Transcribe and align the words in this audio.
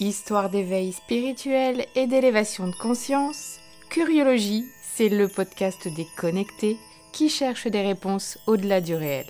Histoire 0.00 0.48
d'éveil 0.48 0.92
spirituel 0.92 1.84
et 1.96 2.06
d'élévation 2.06 2.68
de 2.68 2.74
conscience, 2.76 3.58
Curiologie, 3.90 4.64
c'est 4.80 5.08
le 5.08 5.26
podcast 5.26 5.88
des 5.88 6.06
connectés 6.16 6.76
qui 7.12 7.28
cherchent 7.28 7.66
des 7.66 7.80
réponses 7.80 8.38
au-delà 8.46 8.80
du 8.80 8.94
réel. 8.94 9.26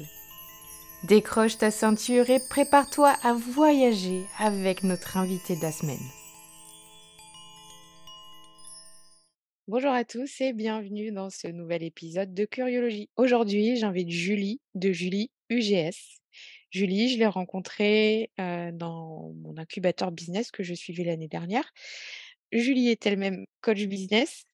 Décroche 1.05 1.57
ta 1.57 1.71
ceinture 1.71 2.29
et 2.29 2.41
prépare-toi 2.51 3.15
à 3.23 3.33
voyager 3.33 4.27
avec 4.39 4.83
notre 4.83 5.17
invité 5.17 5.57
de 5.57 5.63
la 5.63 5.73
semaine. 5.73 5.97
Bonjour 9.69 9.93
à 9.93 10.05
tous 10.05 10.43
et 10.43 10.53
bienvenue 10.53 11.13
dans 11.13 11.31
ce 11.31 11.49
nouvel 11.49 11.83
épisode 11.83 12.35
de 12.35 12.45
Curiologie. 12.45 13.09
Aujourd'hui, 13.17 13.77
j'invite 13.77 14.11
Julie 14.11 14.61
de 14.75 14.93
Julie 14.93 15.31
UGS. 15.49 16.21
Julie, 16.71 17.09
je 17.09 17.19
l'ai 17.19 17.27
rencontrée 17.27 18.31
dans 18.37 19.33
mon 19.37 19.57
incubateur 19.57 20.13
business 20.13 20.51
que 20.51 20.63
je 20.63 20.75
suivais 20.75 21.05
l'année 21.05 21.29
dernière. 21.29 21.73
Julie 22.53 22.89
est 22.89 23.07
elle-même 23.07 23.47
coach 23.61 23.85
business 23.85 24.45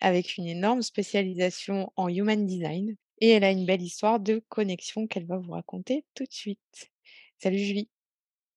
avec 0.00 0.36
une 0.36 0.46
énorme 0.46 0.82
spécialisation 0.82 1.92
en 1.96 2.08
human 2.08 2.46
design 2.46 2.96
et 3.20 3.30
elle 3.30 3.44
a 3.44 3.50
une 3.50 3.64
belle 3.64 3.82
histoire 3.82 4.20
de 4.20 4.42
connexion 4.48 5.06
qu'elle 5.06 5.26
va 5.26 5.38
vous 5.38 5.52
raconter 5.52 6.04
tout 6.14 6.24
de 6.24 6.32
suite. 6.32 6.90
Salut 7.38 7.58
Julie. 7.58 7.88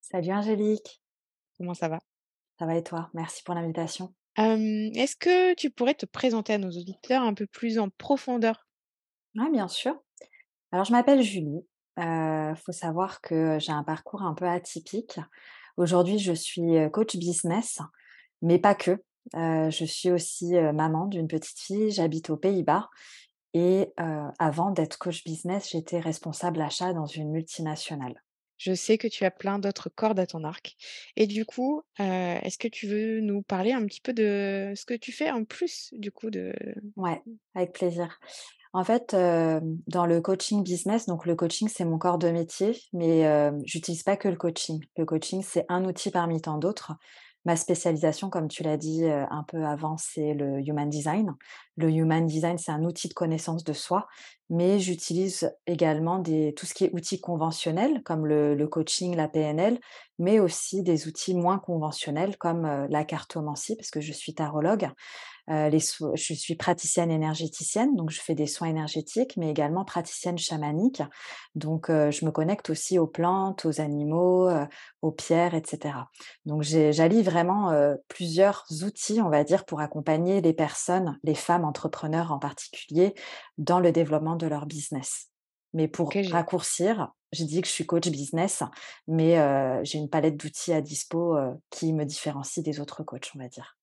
Salut 0.00 0.32
Angélique. 0.32 1.00
Comment 1.56 1.74
ça 1.74 1.88
va? 1.88 1.98
Ça 2.58 2.66
va 2.66 2.76
et 2.76 2.82
toi? 2.82 3.10
Merci 3.14 3.42
pour 3.42 3.54
l'invitation. 3.54 4.14
Est-ce 4.36 5.16
que 5.16 5.54
tu 5.54 5.70
pourrais 5.70 5.94
te 5.94 6.06
présenter 6.06 6.54
à 6.54 6.58
nos 6.58 6.70
auditeurs 6.70 7.22
un 7.22 7.34
peu 7.34 7.46
plus 7.46 7.78
en 7.78 7.88
profondeur? 7.90 8.66
Oui, 9.34 9.50
bien 9.50 9.68
sûr. 9.68 9.94
Alors, 10.72 10.84
je 10.84 10.92
m'appelle 10.92 11.22
Julie. 11.22 11.64
Il 11.96 12.54
faut 12.56 12.72
savoir 12.72 13.20
que 13.20 13.58
j'ai 13.58 13.72
un 13.72 13.84
parcours 13.84 14.22
un 14.22 14.34
peu 14.34 14.46
atypique. 14.46 15.20
Aujourd'hui, 15.76 16.18
je 16.18 16.32
suis 16.32 16.76
coach 16.92 17.16
business, 17.16 17.80
mais 18.42 18.58
pas 18.58 18.74
que. 18.74 19.02
je 19.34 19.84
suis 19.84 20.10
aussi 20.10 20.52
maman 20.54 21.06
d'une 21.06 21.28
petite 21.28 21.58
fille, 21.58 21.90
j'habite 21.90 22.30
aux 22.30 22.36
Pays-Bas. 22.36 22.88
Et 23.54 23.92
avant 24.38 24.70
d'être 24.70 24.98
coach 24.98 25.24
business, 25.24 25.70
j'étais 25.70 26.00
responsable 26.00 26.60
achat 26.60 26.92
dans 26.92 27.06
une 27.06 27.30
multinationale. 27.30 28.22
Je 28.60 28.74
sais 28.74 28.98
que 28.98 29.08
tu 29.08 29.24
as 29.24 29.30
plein 29.30 29.58
d'autres 29.58 29.88
cordes 29.88 30.20
à 30.20 30.26
ton 30.26 30.44
arc. 30.44 30.76
Et 31.16 31.26
du 31.26 31.46
coup, 31.46 31.82
est-ce 31.98 32.58
que 32.58 32.68
tu 32.68 32.86
veux 32.86 33.20
nous 33.20 33.40
parler 33.40 33.72
un 33.72 33.86
petit 33.86 34.02
peu 34.02 34.12
de 34.12 34.74
ce 34.76 34.84
que 34.84 34.92
tu 34.92 35.12
fais 35.12 35.30
en 35.30 35.44
plus 35.44 35.94
du 35.96 36.12
coup 36.12 36.30
de 36.30 36.52
Ouais, 36.96 37.22
avec 37.54 37.72
plaisir. 37.72 38.20
En 38.72 38.84
fait, 38.84 39.16
dans 39.88 40.06
le 40.06 40.20
coaching 40.20 40.62
business, 40.62 41.06
donc 41.06 41.26
le 41.26 41.34
coaching, 41.34 41.68
c'est 41.68 41.84
mon 41.84 41.98
corps 41.98 42.18
de 42.18 42.30
métier, 42.30 42.80
mais 42.92 43.50
j'utilise 43.64 44.04
pas 44.04 44.16
que 44.16 44.28
le 44.28 44.36
coaching. 44.36 44.80
Le 44.96 45.04
coaching, 45.04 45.42
c'est 45.42 45.66
un 45.68 45.84
outil 45.84 46.10
parmi 46.10 46.40
tant 46.40 46.56
d'autres. 46.58 46.92
Ma 47.46 47.56
spécialisation, 47.56 48.28
comme 48.28 48.48
tu 48.48 48.62
l'as 48.62 48.76
dit 48.76 49.04
un 49.08 49.44
peu 49.48 49.64
avant, 49.64 49.96
c'est 49.96 50.34
le 50.34 50.60
human 50.60 50.88
design. 50.88 51.34
Le 51.76 51.90
human 51.90 52.26
design, 52.26 52.58
c'est 52.58 52.70
un 52.70 52.84
outil 52.84 53.08
de 53.08 53.14
connaissance 53.14 53.64
de 53.64 53.72
soi, 53.72 54.06
mais 54.50 54.78
j'utilise 54.78 55.50
également 55.66 56.18
des, 56.18 56.52
tout 56.54 56.66
ce 56.66 56.74
qui 56.74 56.84
est 56.84 56.94
outils 56.94 57.20
conventionnels, 57.20 58.02
comme 58.04 58.26
le, 58.26 58.54
le 58.54 58.68
coaching, 58.68 59.16
la 59.16 59.26
PNL, 59.26 59.80
mais 60.18 60.38
aussi 60.38 60.82
des 60.82 61.08
outils 61.08 61.34
moins 61.34 61.58
conventionnels, 61.58 62.36
comme 62.36 62.86
la 62.90 63.04
cartomancie, 63.04 63.74
parce 63.74 63.90
que 63.90 64.02
je 64.02 64.12
suis 64.12 64.34
tarologue. 64.34 64.90
Euh, 65.48 65.70
je 65.70 66.34
suis 66.34 66.54
praticienne 66.54 67.10
énergéticienne, 67.10 67.96
donc 67.96 68.10
je 68.10 68.20
fais 68.20 68.34
des 68.34 68.46
soins 68.46 68.68
énergétiques, 68.68 69.36
mais 69.36 69.50
également 69.50 69.84
praticienne 69.84 70.38
chamanique. 70.38 71.02
Donc, 71.54 71.90
euh, 71.90 72.10
je 72.10 72.24
me 72.24 72.30
connecte 72.30 72.70
aussi 72.70 72.98
aux 72.98 73.06
plantes, 73.06 73.64
aux 73.64 73.80
animaux, 73.80 74.48
euh, 74.48 74.66
aux 75.02 75.12
pierres, 75.12 75.54
etc. 75.54 75.94
Donc, 76.44 76.62
j'allie 76.62 77.22
vraiment 77.22 77.72
plusieurs 78.08 78.66
outils, 78.84 79.20
on 79.20 79.30
va 79.30 79.44
dire, 79.44 79.64
pour 79.64 79.80
accompagner 79.80 80.40
les 80.40 80.52
personnes, 80.52 81.18
les 81.22 81.34
femmes 81.34 81.64
entrepreneurs 81.64 82.32
en 82.32 82.38
particulier, 82.38 83.14
dans 83.58 83.80
le 83.80 83.92
développement 83.92 84.36
de 84.36 84.46
leur 84.46 84.66
business. 84.66 85.28
Mais 85.72 85.88
pour 85.88 86.12
raccourcir, 86.30 87.12
j'ai 87.32 87.44
dit 87.44 87.60
que 87.60 87.68
je 87.68 87.72
suis 87.72 87.86
coach 87.86 88.08
business, 88.08 88.62
mais 89.06 89.36
j'ai 89.84 89.98
une 89.98 90.10
palette 90.10 90.36
d'outils 90.36 90.72
à 90.72 90.80
dispo 90.80 91.36
qui 91.70 91.92
me 91.92 92.04
différencie 92.04 92.62
des 92.62 92.80
autres 92.80 93.02
coachs, 93.04 93.30
on 93.34 93.38
va 93.38 93.48
dire. 93.48 93.79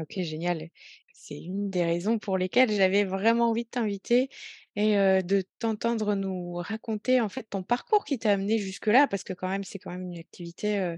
OK, 0.00 0.20
génial. 0.22 0.68
C'est 1.12 1.38
une 1.38 1.70
des 1.70 1.84
raisons 1.84 2.18
pour 2.18 2.38
lesquelles 2.38 2.70
j'avais 2.70 3.04
vraiment 3.04 3.50
envie 3.50 3.64
de 3.64 3.68
t'inviter 3.70 4.28
et 4.76 4.94
de 5.22 5.42
t'entendre 5.58 6.14
nous 6.14 6.54
raconter, 6.54 7.20
en 7.20 7.28
fait, 7.28 7.44
ton 7.50 7.62
parcours 7.62 8.04
qui 8.04 8.18
t'a 8.18 8.32
amené 8.32 8.58
jusque-là, 8.58 9.08
parce 9.08 9.24
que 9.24 9.32
quand 9.32 9.48
même, 9.48 9.64
c'est 9.64 9.78
quand 9.78 9.90
même 9.90 10.04
une 10.12 10.18
activité, 10.18 10.94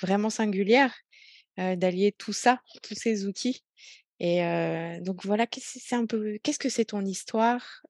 vraiment 0.00 0.30
singulière, 0.30 0.94
d'allier 1.58 2.12
tout 2.12 2.32
ça, 2.34 2.62
tous 2.82 2.94
ces 2.94 3.26
outils 3.26 3.64
et 4.20 4.40
donc 5.02 5.24
voilà, 5.26 5.46
qu'est-ce 5.46 6.58
que 6.58 6.68
c'est 6.68 6.86
ton 6.86 7.04
histoire, 7.04 7.82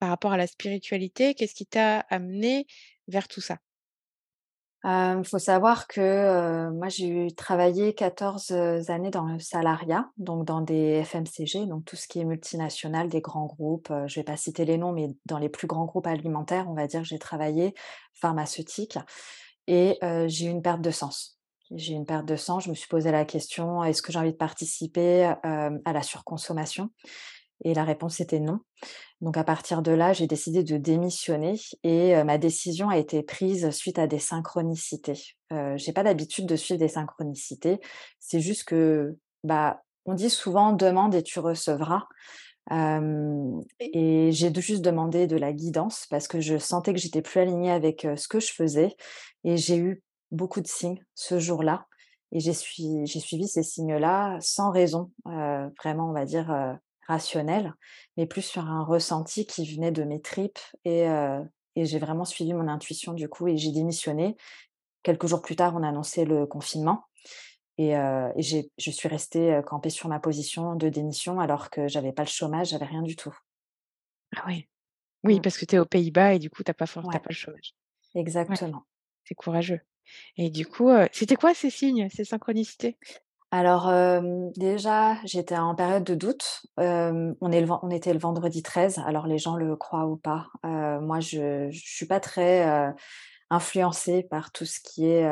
par 0.00 0.08
rapport 0.10 0.32
à 0.32 0.38
la 0.38 0.46
spiritualité? 0.48 1.34
Qu'est-ce 1.34 1.54
qui 1.54 1.66
t'a 1.66 2.00
amené 2.00 2.66
vers 3.08 3.28
tout 3.28 3.40
ça? 3.42 3.58
Il 4.88 5.24
faut 5.24 5.40
savoir 5.40 5.88
que, 5.88 6.70
moi 6.70 6.88
j'ai 6.88 7.32
travaillé 7.32 7.92
14 7.92 8.52
années 8.88 9.10
dans 9.10 9.24
le 9.24 9.40
salariat, 9.40 10.08
donc 10.16 10.44
dans 10.44 10.60
des 10.60 11.02
FMCG, 11.02 11.66
donc 11.66 11.84
tout 11.84 11.96
ce 11.96 12.06
qui 12.06 12.20
est 12.20 12.24
multinational, 12.24 13.08
des 13.08 13.20
grands 13.20 13.46
groupes, 13.46 13.92
je 14.06 14.20
vais 14.20 14.22
pas 14.22 14.36
citer 14.36 14.64
les 14.64 14.78
noms, 14.78 14.92
mais 14.92 15.10
dans 15.24 15.38
les 15.38 15.48
plus 15.48 15.66
grands 15.66 15.86
groupes 15.86 16.06
alimentaires, 16.06 16.66
on 16.68 16.74
va 16.74 16.86
dire, 16.86 17.02
j'ai 17.02 17.18
travaillé, 17.18 17.74
pharmaceutique 18.14 18.96
et 19.66 19.98
j'ai 20.28 20.46
eu 20.46 20.50
une 20.50 20.62
perte 20.62 20.82
de 20.82 20.92
sens. 20.92 21.40
J'ai 21.72 21.94
eu 21.94 21.96
une 21.96 22.06
perte 22.06 22.26
de 22.26 22.36
sens, 22.36 22.62
je 22.62 22.70
me 22.70 22.76
suis 22.76 22.86
posé 22.86 23.10
la 23.10 23.24
question: 23.24 23.82
«Est-ce 23.82 24.02
que 24.02 24.12
j'ai 24.12 24.20
envie 24.20 24.30
de 24.30 24.36
participer, 24.36 25.34
à 25.42 25.92
la 25.92 26.02
surconsommation?» 26.02 26.90
et 27.64 27.74
la 27.74 27.84
réponse 27.84 28.20
était 28.20 28.38
non. 28.38 28.60
Donc 29.22 29.36
à 29.38 29.44
partir 29.44 29.80
de 29.80 29.92
là, 29.92 30.12
j'ai 30.12 30.26
décidé 30.26 30.62
de 30.62 30.76
démissionner 30.76 31.54
et 31.82 32.22
ma 32.24 32.36
décision 32.36 32.90
a 32.90 32.98
été 32.98 33.22
prise 33.22 33.70
suite 33.70 33.98
à 33.98 34.06
des 34.06 34.18
synchronicités. 34.18 35.36
Euh, 35.52 35.76
j'ai 35.76 35.92
pas 35.92 36.02
l'habitude 36.02 36.46
de 36.46 36.56
suivre 36.56 36.78
des 36.78 36.88
synchronicités. 36.88 37.80
C'est 38.20 38.40
juste 38.40 38.64
que, 38.64 39.16
bah, 39.42 39.82
on 40.04 40.14
dit 40.14 40.28
souvent 40.28 40.72
demande 40.72 41.14
et 41.14 41.22
tu 41.22 41.38
recevras. 41.40 42.04
et 42.70 44.28
j'ai 44.32 44.52
juste 44.54 44.82
demandé 44.82 45.26
de 45.26 45.36
la 45.36 45.52
guidance 45.52 46.06
parce 46.10 46.28
que 46.28 46.40
je 46.40 46.58
sentais 46.58 46.92
que 46.92 47.00
j'étais 47.00 47.22
plus 47.22 47.40
alignée 47.40 47.70
avec 47.70 48.06
ce 48.16 48.28
que 48.28 48.40
je 48.40 48.52
faisais 48.52 48.96
et 49.44 49.56
j'ai 49.56 49.78
eu 49.78 50.02
beaucoup 50.30 50.60
de 50.60 50.66
signes 50.66 51.02
ce 51.14 51.38
jour-là 51.38 51.86
et 52.32 52.40
j'ai 52.40 52.52
suivi, 52.52 53.48
ces 53.48 53.62
signes-là 53.62 54.36
sans 54.40 54.70
raison, 54.70 55.10
vraiment, 55.24 56.10
on 56.10 56.12
va 56.12 56.24
dire 56.24 56.78
rationnel, 57.06 57.74
mais 58.16 58.26
plus 58.26 58.42
sur 58.42 58.62
un 58.62 58.84
ressenti 58.84 59.46
qui 59.46 59.74
venait 59.74 59.92
de 59.92 60.04
mes 60.04 60.20
tripes 60.20 60.58
et, 60.84 61.06
j'ai 61.76 61.98
vraiment 61.98 62.24
suivi 62.24 62.54
mon 62.54 62.68
intuition 62.68 63.12
du 63.12 63.28
coup 63.28 63.48
et 63.48 63.58
j'ai 63.58 63.70
démissionné. 63.70 64.36
Quelques 65.02 65.26
jours 65.26 65.42
plus 65.42 65.56
tard, 65.56 65.74
on 65.76 65.82
a 65.82 65.88
annoncé 65.88 66.24
le 66.24 66.46
confinement 66.46 67.04
et, 67.78 67.92
je 67.92 68.90
suis 68.90 69.08
restée 69.08 69.60
campée 69.66 69.90
sur 69.90 70.08
ma 70.08 70.18
position 70.18 70.74
de 70.74 70.88
démission 70.88 71.38
alors 71.38 71.70
que 71.70 71.86
j'avais 71.86 72.12
pas 72.12 72.22
le 72.22 72.28
chômage, 72.28 72.70
j'avais 72.70 72.86
rien 72.86 73.02
du 73.02 73.14
tout. 73.14 73.36
Ah 74.36 74.44
oui. 74.46 74.68
Oui, 75.24 75.38
mmh. 75.38 75.42
parce 75.42 75.58
que 75.58 75.64
tu 75.64 75.76
es 75.76 75.78
aux 75.78 75.86
Pays-Bas 75.86 76.34
et 76.34 76.38
du 76.38 76.50
coup, 76.50 76.62
tu 76.62 76.70
n'as 76.70 76.74
pas, 76.74 76.86
pas 76.86 77.20
le 77.28 77.34
chômage. 77.34 77.74
Exactement. 78.14 78.84
C'est 79.24 79.34
courageux. 79.34 79.80
Et 80.36 80.50
du 80.50 80.66
coup, 80.66 80.90
c'était 81.12 81.36
quoi 81.36 81.54
ces 81.54 81.70
signes, 81.70 82.08
ces 82.10 82.24
synchronicités? 82.24 82.96
Alors, 83.50 83.92
déjà, 84.56 85.16
j'étais 85.24 85.56
en 85.56 85.74
période 85.74 86.04
de 86.04 86.14
doute. 86.14 86.66
on 86.76 87.90
était 87.90 88.12
le 88.12 88.18
vendredi 88.18 88.62
13, 88.62 88.98
alors 89.06 89.26
les 89.26 89.38
gens 89.38 89.56
le 89.56 89.76
croient 89.76 90.06
ou 90.06 90.16
pas. 90.16 90.48
moi, 90.64 91.20
je 91.20 91.66
ne 91.66 91.72
suis 91.72 92.06
pas 92.06 92.20
très, 92.20 92.92
influencée 93.50 94.22
par 94.22 94.50
tout 94.50 94.64
ce 94.64 94.80
qui 94.80 95.06
est, 95.06 95.26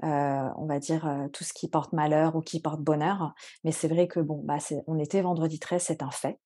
on 0.00 0.66
va 0.66 0.78
dire, 0.78 1.28
tout 1.32 1.44
ce 1.44 1.52
qui 1.52 1.68
porte 1.68 1.92
malheur 1.92 2.36
ou 2.36 2.40
qui 2.40 2.60
porte 2.60 2.80
bonheur. 2.80 3.34
Mais 3.64 3.72
c'est 3.72 3.88
vrai 3.88 4.08
que 4.08 4.20
bon, 4.20 4.40
bah, 4.44 4.58
on 4.86 4.98
était 4.98 5.22
vendredi 5.22 5.58
13, 5.58 5.82
c'est 5.82 6.02
un 6.02 6.10
fait. 6.10 6.38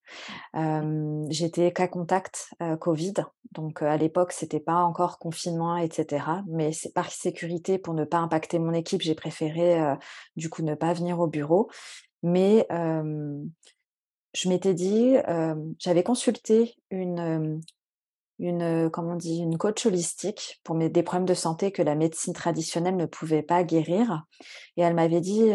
j'étais 1.29 1.71
cas 1.71 1.87
contact, 1.87 2.53
covid, 2.79 3.13
donc 3.53 3.81
à 3.81 3.97
l'époque, 3.97 4.31
c'était 4.31 4.59
pas 4.59 4.83
encore 4.83 5.19
confinement 5.19 5.77
etc. 5.77 6.25
Mais 6.47 6.71
c'est 6.71 6.93
par 6.93 7.09
sécurité, 7.11 7.77
pour 7.77 7.93
ne 7.93 8.03
pas 8.05 8.17
impacter 8.17 8.59
mon 8.59 8.73
équipe, 8.73 9.01
j'ai 9.01 9.15
préféré, 9.15 9.79
du 10.35 10.49
coup, 10.49 10.63
ne 10.63 10.75
pas 10.75 10.93
venir 10.93 11.19
au 11.19 11.27
bureau. 11.27 11.69
Mais, 12.23 12.67
je 14.33 14.49
m'étais 14.49 14.73
dit, 14.73 15.15
j'avais 15.79 16.03
consulté 16.03 16.75
une, 16.91 17.61
une, 18.39 18.89
comment 18.91 19.13
on 19.13 19.15
dit? 19.15 19.39
Une 19.39 19.57
coach 19.57 19.85
holistique 19.85 20.59
pour 20.63 20.75
mes 20.75 20.89
des 20.89 21.03
problèmes 21.03 21.25
de 21.25 21.33
santé 21.33 21.71
que 21.71 21.81
la 21.81 21.95
médecine 21.95 22.33
traditionnelle 22.33 22.95
ne 22.95 23.05
pouvait 23.05 23.43
pas 23.43 23.63
guérir 23.63 24.25
et 24.75 24.81
elle 24.81 24.93
m'avait 24.93 25.21
dit, 25.21 25.51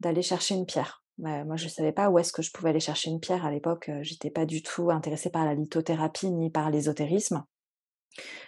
d'aller 0.00 0.22
chercher 0.22 0.54
une 0.54 0.66
pierre. 0.66 1.02
Bah, 1.18 1.44
moi, 1.44 1.56
je 1.56 1.64
ne 1.64 1.70
savais 1.70 1.92
pas 1.92 2.10
où 2.10 2.18
est-ce 2.18 2.32
que 2.32 2.42
je 2.42 2.50
pouvais 2.50 2.70
aller 2.70 2.80
chercher 2.80 3.10
une 3.10 3.20
pierre 3.20 3.46
à 3.46 3.50
l'époque, 3.50 3.90
j'étais 4.02 4.30
pas 4.30 4.44
du 4.44 4.62
tout 4.62 4.90
intéressée 4.90 5.30
par 5.30 5.44
la 5.44 5.54
lithothérapie 5.54 6.30
ni 6.30 6.50
par 6.50 6.70
l'ésotérisme 6.70 7.44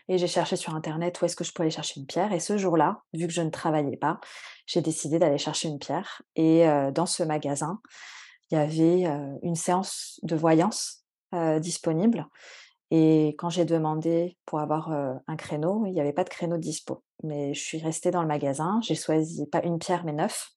Et 0.09 0.19
j'ai 0.19 0.26
cherché 0.26 0.56
sur 0.56 0.75
internet 0.75 1.20
où 1.20 1.25
est-ce 1.25 1.37
que 1.37 1.44
je 1.44 1.53
pouvais 1.53 1.65
aller 1.65 1.75
chercher 1.75 2.00
une 2.00 2.06
pierre 2.06 2.32
et 2.32 2.41
ce 2.41 2.59
jour-là, 2.59 3.03
vu 3.15 3.26
que 3.26 3.32
je 3.32 3.43
ne 3.43 3.50
travaillais 3.50 3.97
pas, 3.97 4.20
j'ai 4.67 4.82
décidé 4.82 5.19
d'aller 5.19 5.38
chercher 5.38 5.69
une 5.69 5.79
pierre 5.79 6.23
et 6.37 6.67
dans 6.94 7.06
ce 7.06 7.23
magasin, 7.23 7.81
il 8.50 8.56
y 8.56 8.59
avait, 8.59 9.05
une 9.43 9.56
séance 9.56 10.20
de 10.23 10.37
voyance, 10.37 11.05
disponible 11.61 12.26
et 12.90 13.35
quand 13.38 13.50
j'ai 13.50 13.64
demandé 13.64 14.38
pour 14.46 14.61
avoir, 14.61 14.90
un 14.90 15.37
créneau, 15.37 15.85
il 15.87 15.93
y 15.93 16.00
avait 16.00 16.12
pas 16.12 16.25
de 16.25 16.29
créneau 16.31 16.56
dispo. 16.58 17.02
Mais 17.23 17.52
je 17.52 17.61
suis 17.61 17.79
restée 17.79 18.11
dans 18.11 18.23
le 18.23 18.29
magasin, 18.29 18.81
j'ai 18.82 18.94
choisi 18.94 19.46
pas 19.46 19.62
une 19.64 19.79
pierre 19.79 20.05
mais 20.05 20.12
9 20.12 20.50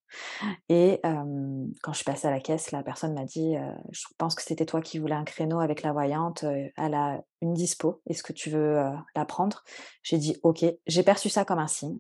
et 0.69 1.00
quand 1.04 1.92
je 1.94 1.98
suis 1.98 2.04
passée 2.06 2.28
à 2.28 2.31
la 2.31 2.39
caisse, 2.39 2.72
la 2.72 2.83
personne 2.83 3.13
m'a 3.13 3.24
dit, 3.25 3.56
«Je 3.92 4.04
pense 4.18 4.36
que 4.36 4.42
c'était 4.42 4.66
toi 4.66 4.81
qui 4.81 5.00
voulais 5.00 5.16
un 5.16 5.24
créneau 5.24 5.60
avec 5.60 5.81
la 5.83 5.94
voyante, 5.94 6.44
elle 6.78 6.94
a 6.94 7.22
une 7.42 7.54
dispo, 7.54 8.01
est-ce 8.07 8.24
que 8.24 8.34
tu 8.34 8.50
veux, 8.50 8.77
la 9.16 9.25
prendre?» 9.25 9.63
j'ai 10.04 10.18
dit: 10.18 10.38
«OK». 10.44 10.66
J'ai 10.88 11.04
perçu 11.04 11.30
ça 11.30 11.45
comme 11.45 11.60
un 11.60 11.68
signe 11.68 11.98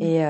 Mmh. 0.00 0.22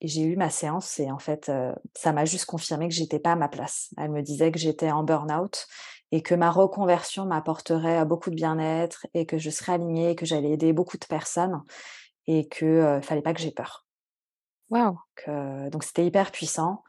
et 0.00 0.08
j'ai 0.08 0.22
eu 0.22 0.36
ma 0.36 0.48
séance 0.50 0.98
et 0.98 1.10
en 1.10 1.18
fait, 1.18 1.52
ça 1.96 2.12
m'a 2.12 2.24
juste 2.24 2.46
confirmé 2.46 2.88
que 2.88 2.94
j'étais 2.94 3.18
pas 3.18 3.32
à 3.32 3.36
ma 3.36 3.48
place. 3.48 3.90
Elle 3.98 4.10
me 4.10 4.22
disait 4.22 4.50
que 4.50 4.58
j'étais 4.58 4.90
en 4.90 5.04
burn-out 5.04 5.66
et 6.12 6.22
que 6.22 6.34
ma 6.34 6.50
reconversion 6.50 7.26
m'apporterait, 7.26 8.04
beaucoup 8.06 8.30
de 8.30 8.34
bien-être 8.36 9.06
et 9.14 9.26
que 9.26 9.38
je 9.38 9.50
serais 9.50 9.72
alignée, 9.74 10.16
que 10.16 10.26
j'allais 10.26 10.50
aider 10.52 10.72
beaucoup 10.72 10.98
de 10.98 11.06
personnes 11.06 11.62
et 12.28 12.48
que, 12.48 12.66
heu, 12.98 13.02
fallait 13.02 13.22
pas 13.22 13.34
que 13.34 13.40
j'aie 13.40 13.52
peur. 13.52 13.86
Donc 15.18 15.28
heu, 15.28 15.70
donc 15.70 15.84
c'était 15.84 16.06
hyper 16.06 16.30
puissant 16.32 16.82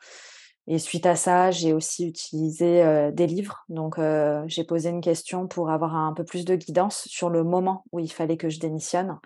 et 0.67 0.79
suite 0.79 1.05
à 1.07 1.15
ça, 1.15 1.51
j'ai 1.51 1.73
aussi 1.73 2.07
utilisé, 2.07 2.83
heu, 2.83 3.11
des 3.11 3.27
livres. 3.27 3.65
Donc 3.69 3.99
heu, 3.99 4.43
j'ai 4.47 4.63
posé 4.65 4.89
une 4.89 5.01
question 5.01 5.47
pour 5.47 5.69
avoir 5.71 5.95
un 5.95 6.13
peu 6.13 6.23
plus 6.25 6.45
de 6.45 6.55
guidance 6.55 7.07
sur 7.07 7.29
le 7.29 7.43
moment 7.43 7.85
où 7.91 7.99
il 7.99 8.11
fallait 8.11 8.37
que 8.37 8.49
je 8.49 8.59
démissionne 8.59 9.19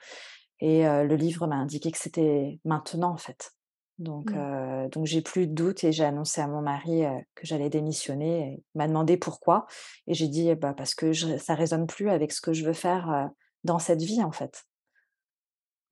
et 0.62 0.84
le 0.86 1.16
livre 1.18 1.48
m'a 1.48 1.58
indiqué 1.58 1.92
que 1.92 2.00
c'était 2.00 2.60
maintenant, 2.66 3.12
en 3.14 3.18
fait. 3.18 3.55
Donc 3.98 4.34
Mmh. 4.34 4.90
donc 4.92 5.06
j'ai 5.06 5.22
plus 5.22 5.48
de 5.48 5.54
doute 5.54 5.84
et 5.86 5.92
j'ai 5.94 6.04
annoncé 6.04 6.42
à 6.42 6.48
mon 6.48 6.62
mari, 6.62 7.04
que 7.36 7.48
j'allais 7.48 7.70
démissionner 7.70 8.40
et 8.42 8.64
il 8.76 8.78
m'a 8.78 8.88
demandé 8.88 9.18
pourquoi 9.18 9.68
et 10.08 10.14
j'ai 10.14 10.28
dit: 10.28 10.54
«Bah, 10.56 10.74
parce 10.76 10.96
que 10.96 11.14
je 11.14 11.38
ça 11.38 11.56
résonne 11.56 11.88
plus 11.88 12.10
avec 12.10 12.32
ce 12.34 12.42
que 12.42 12.54
je 12.54 12.66
veux 12.66 12.74
faire, 12.74 13.30
dans 13.64 13.80
cette 13.80 14.02
vie, 14.02 14.24
en 14.24 14.32
fait». 14.32 14.66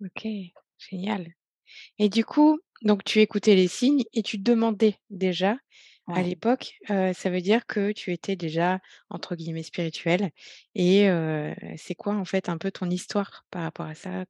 OK, 0.02 0.28
génial 0.78 1.28
et 2.00 2.10
du 2.10 2.26
coup, 2.26 2.60
donc 2.84 3.04
tu 3.06 3.20
écoutais 3.22 3.56
les 3.56 3.68
signes 3.70 4.04
et 4.14 4.24
tu 4.24 4.40
demandais 4.40 4.98
déjà 5.10 5.58
à 6.14 6.24
l'époque, 6.24 6.76
ça 6.88 7.32
veut 7.32 7.42
dire 7.42 7.68
que 7.68 7.92
tu 7.94 8.14
étais 8.14 8.38
déjà 8.38 8.80
entre 9.10 9.36
guillemets 9.36 9.64
«spirituelle» 9.64 10.32
et 10.76 11.08
c'est 11.78 11.96
quoi 11.96 12.16
en 12.16 12.26
fait 12.26 12.50
un 12.50 12.60
peu 12.60 12.72
ton 12.72 12.90
histoire 12.90 13.46
par 13.52 13.64
rapport 13.64 13.88
à 13.88 13.96
ça 13.96 14.26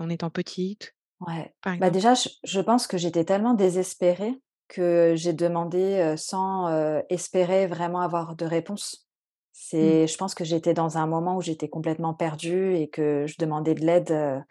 en 0.00 0.10
étant 0.10 0.30
petite, 0.30 0.95
Ouais. 1.20 1.52
Bah, 1.78 1.90
déjà, 1.90 2.14
je 2.14 2.28
je 2.44 2.60
pense 2.60 2.86
que 2.86 2.98
j'étais 2.98 3.24
tellement 3.24 3.54
désespérée 3.54 4.34
que 4.68 5.14
j'ai 5.16 5.32
demandé, 5.32 6.14
sans, 6.16 6.68
espérer 7.08 7.66
vraiment 7.66 8.00
avoir 8.00 8.34
de 8.34 8.44
réponse. 8.44 8.96
Mmh. 8.96 9.06
C'est 9.52 10.06
je 10.06 10.16
pense 10.18 10.34
que 10.34 10.44
j'étais 10.44 10.74
dans 10.74 10.98
un 10.98 11.06
moment 11.06 11.36
où 11.36 11.40
j'étais 11.40 11.68
complètement 11.68 12.14
perdue 12.14 12.74
et 12.74 12.88
que 12.88 13.26
je 13.26 13.36
demandais 13.38 13.74
de 13.74 13.84
l'aide, 13.84 14.44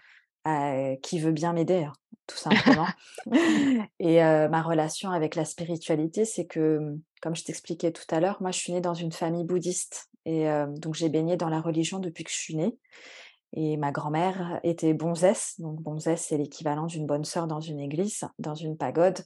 à 0.44 0.96
qui 1.02 1.20
veut 1.20 1.32
bien 1.32 1.54
m'aider, 1.54 1.84
hein, 1.84 1.94
tout 2.28 2.38
simplement. 2.38 2.88
Et 4.00 4.20
ma 4.22 4.62
relation 4.62 5.12
avec 5.12 5.36
la 5.36 5.46
spiritualité, 5.46 6.26
c'est 6.26 6.46
que, 6.46 6.80
mmh, 6.80 7.02
comme 7.22 7.36
je 7.36 7.44
t'expliquais 7.44 7.92
tout 7.92 8.08
à 8.10 8.20
l'heure, 8.20 8.42
moi, 8.42 8.52
je 8.52 8.60
suis 8.60 8.74
née 8.74 8.82
dans 8.82 8.94
une 8.94 9.12
famille 9.12 9.44
bouddhiste 9.44 10.10
et 10.26 10.48
donc 10.78 10.96
j'ai 10.96 11.10
baigné 11.10 11.38
dans 11.38 11.50
la 11.50 11.62
religion 11.62 12.00
depuis 12.00 12.24
que 12.24 12.32
je 12.32 12.38
suis 12.38 12.56
née. 12.56 12.76
Et 13.58 13.78
ma 13.78 13.92
grand-mère 13.92 14.60
était 14.64 14.94
bonzesse, 14.94 15.56
donc 15.60 15.82
bonzesse, 15.82 16.26
c'est 16.28 16.38
l'équivalent 16.38 16.86
d'une 16.88 17.06
bonne 17.06 17.24
sœur 17.24 17.48
dans 17.48 17.62
une 17.62 17.80
église, 17.80 18.26
dans 18.38 18.54
une 18.54 18.78
pagode 18.78 19.22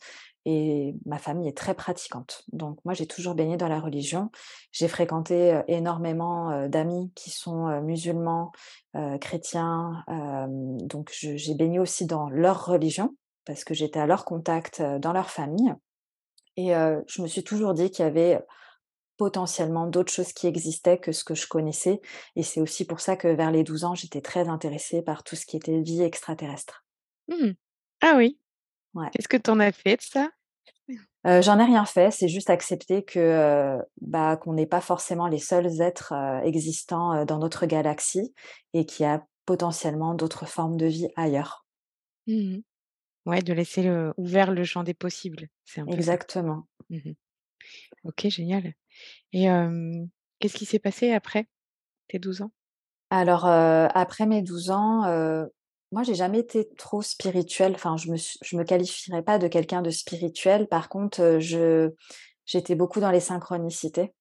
et 0.46 0.96
ma 1.06 1.18
famille 1.18 1.50
est 1.50 1.58
très 1.58 1.74
pratiquante. 1.74 2.44
Donc 2.54 2.80
moi, 2.86 2.94
j'ai 2.94 3.08
toujours 3.08 3.36
baigné 3.36 3.58
dans 3.58 3.68
la 3.68 3.80
religion. 3.80 4.30
J'ai 4.72 4.88
fréquenté, 4.88 5.54
heu, 5.54 5.64
énormément, 5.68 6.52
heu, 6.52 6.70
d'amis 6.70 7.12
qui 7.16 7.31
sont, 7.31 7.68
heu, 7.68 7.81
musulmans, 7.81 8.52
chrétiens, 9.22 10.04
donc 10.08 11.12
j'ai 11.12 11.54
baigné 11.54 11.80
aussi 11.80 12.06
dans 12.06 12.30
leur 12.30 12.66
religion 12.66 13.16
parce 13.46 13.64
que 13.64 13.74
j'étais 13.74 14.00
à 14.00 14.08
leur 14.08 14.26
contact, 14.26 14.81
dans 14.81 15.14
leur 15.14 15.30
famille 15.30 15.74
et 16.58 16.72
je 17.08 17.22
me 17.22 17.28
suis 17.28 17.44
toujours 17.44 17.74
dit 17.74 17.92
qu'il 17.92 18.04
y 18.04 18.08
avait 18.08 18.42
Potentiellement 19.19 19.86
d'autres 19.86 20.12
choses 20.13 20.33
qui 20.33 20.48
existaient 20.48 20.98
que 20.98 21.12
ce 21.12 21.24
que 21.25 21.36
je 21.36 21.45
connaissais 21.48 22.01
et 22.38 22.42
c'est 22.44 22.62
aussi 22.62 22.86
pour 22.86 23.01
ça 23.01 23.18
que 23.18 23.27
vers 23.27 23.51
les 23.51 23.63
12 23.66 23.83
ans, 23.83 23.94
j'étais 23.94 24.21
très 24.21 24.50
intéressée 24.50 25.04
par 25.04 25.24
tout 25.24 25.36
ce 25.36 25.45
qui 25.45 25.57
était 25.57 25.81
vie 25.81 26.01
extraterrestre. 26.01 26.86
Mmh. 27.27 27.54
Ah 28.01 28.16
oui, 28.18 28.39
Ouais. 28.94 29.12
qu'est-ce 29.12 29.27
que 29.30 29.38
tu 29.38 29.50
en 29.51 29.60
as 29.62 29.71
fait 29.74 29.98
de 29.98 30.01
ça? 30.04 30.31
Heu, 31.25 31.42
j'en 31.42 31.60
ai 31.60 31.66
rien 31.66 31.86
fait, 31.86 32.12
c'est 32.12 32.27
juste 32.30 32.50
accepter 32.50 33.04
que, 33.04 33.77
bah, 34.01 34.38
qu'on 34.38 34.54
n'est 34.54 34.66
pas 34.66 34.81
forcément 34.81 35.27
les 35.27 35.39
seuls 35.39 35.81
êtres, 35.81 36.13
existants, 36.44 37.25
dans 37.25 37.39
notre 37.39 37.66
galaxie 37.66 38.33
et 38.74 38.86
qu'il 38.86 39.04
y 39.06 39.10
a 39.10 39.25
potentiellement 39.45 40.13
d'autres 40.13 40.45
formes 40.45 40.77
de 40.77 40.86
vie 40.86 41.07
ailleurs. 41.16 41.66
Mmh 42.27 42.57
mh. 42.57 42.62
Ouais, 43.25 43.42
de 43.44 43.54
laisser 43.54 43.83
le 43.83 44.13
ouvert 44.18 44.51
le 44.54 44.63
champ 44.66 44.83
des 44.83 44.94
possibles, 44.95 45.50
un 45.81 45.88
peu. 45.88 46.04
Exactement. 46.06 46.68
Mmh 46.89 47.13
OK, 48.03 48.27
génial 48.29 48.73
et 49.31 49.47
qu'est-ce 50.39 50.56
qui 50.56 50.65
s'est 50.65 50.79
passé 50.79 51.11
après 51.11 51.47
tes 52.07 52.19
12 52.19 52.41
ans? 52.41 52.51
Alors, 53.09 53.45
après 53.45 54.25
mes 54.25 54.41
12 54.41 54.71
ans, 54.71 55.07
heu, 55.07 55.51
moi 55.91 56.03
j'ai 56.03 56.15
jamais 56.15 56.39
été 56.39 56.67
trop 56.77 57.01
spirituelle, 57.01 57.73
enfin 57.75 57.97
je 57.97 58.11
me 58.11 58.17
je 58.17 58.57
me 58.57 58.63
qualifierais 58.63 59.23
pas 59.23 59.39
de 59.39 59.47
quelqu'un 59.47 59.81
de 59.81 59.89
spirituel. 59.89 60.67
Par 60.67 60.89
contre, 60.89 61.38
je 61.39 61.91
j'étais 62.45 62.75
beaucoup 62.75 63.00
dans 63.00 63.11
les 63.11 63.19
synchronicités. 63.19 64.13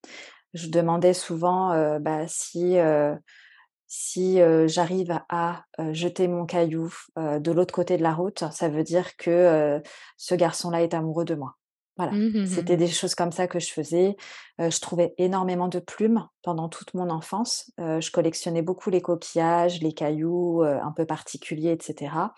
Je 0.54 0.68
demandais 0.68 1.14
souvent, 1.14 1.98
bah, 2.00 2.26
si, 2.26 2.76
si, 3.86 4.38
j'arrive 4.66 5.20
à, 5.28 5.64
jeter 5.92 6.28
mon 6.28 6.46
caillou, 6.46 6.92
de 7.16 7.52
l'autre 7.52 7.74
côté 7.74 7.96
de 7.98 8.02
la 8.02 8.14
route, 8.14 8.44
ça 8.52 8.68
veut 8.68 8.84
dire 8.84 9.16
que, 9.16 9.82
ce 10.16 10.34
garçon-là 10.34 10.82
est 10.82 10.94
amoureux 10.94 11.24
de 11.24 11.34
moi. 11.34 11.58
Voilà, 11.98 12.14
Mmh 12.14 12.28
mh, 12.28 12.44
c'était 12.44 12.76
mmh. 12.76 12.76
des 12.76 12.86
choses 12.88 13.14
comme 13.14 13.32
ça 13.32 13.48
que 13.48 13.58
je 13.58 13.72
faisais. 13.72 14.16
Je 14.58 14.80
trouvais 14.80 15.14
énormément 15.18 15.68
de 15.68 15.80
plumes 15.80 16.26
pendant 16.42 16.68
toute 16.68 16.94
mon 16.94 17.10
enfance. 17.10 17.72
Je 17.78 18.10
collectionnais 18.10 18.62
beaucoup 18.62 18.90
les 18.90 19.00
coquillages, 19.02 19.80
les 19.82 19.92
cailloux, 19.92 20.62
un 20.62 20.92
peu 20.92 21.04
particuliers 21.06 21.72
et 21.72 21.82
cetera 21.82 22.34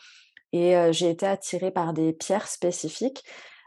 et 0.53 0.75
j'ai 0.93 1.11
été 1.11 1.27
attirée 1.27 1.71
par 1.71 1.93
des 1.93 2.13
pierres 2.13 2.49
spécifiques, 2.49 3.25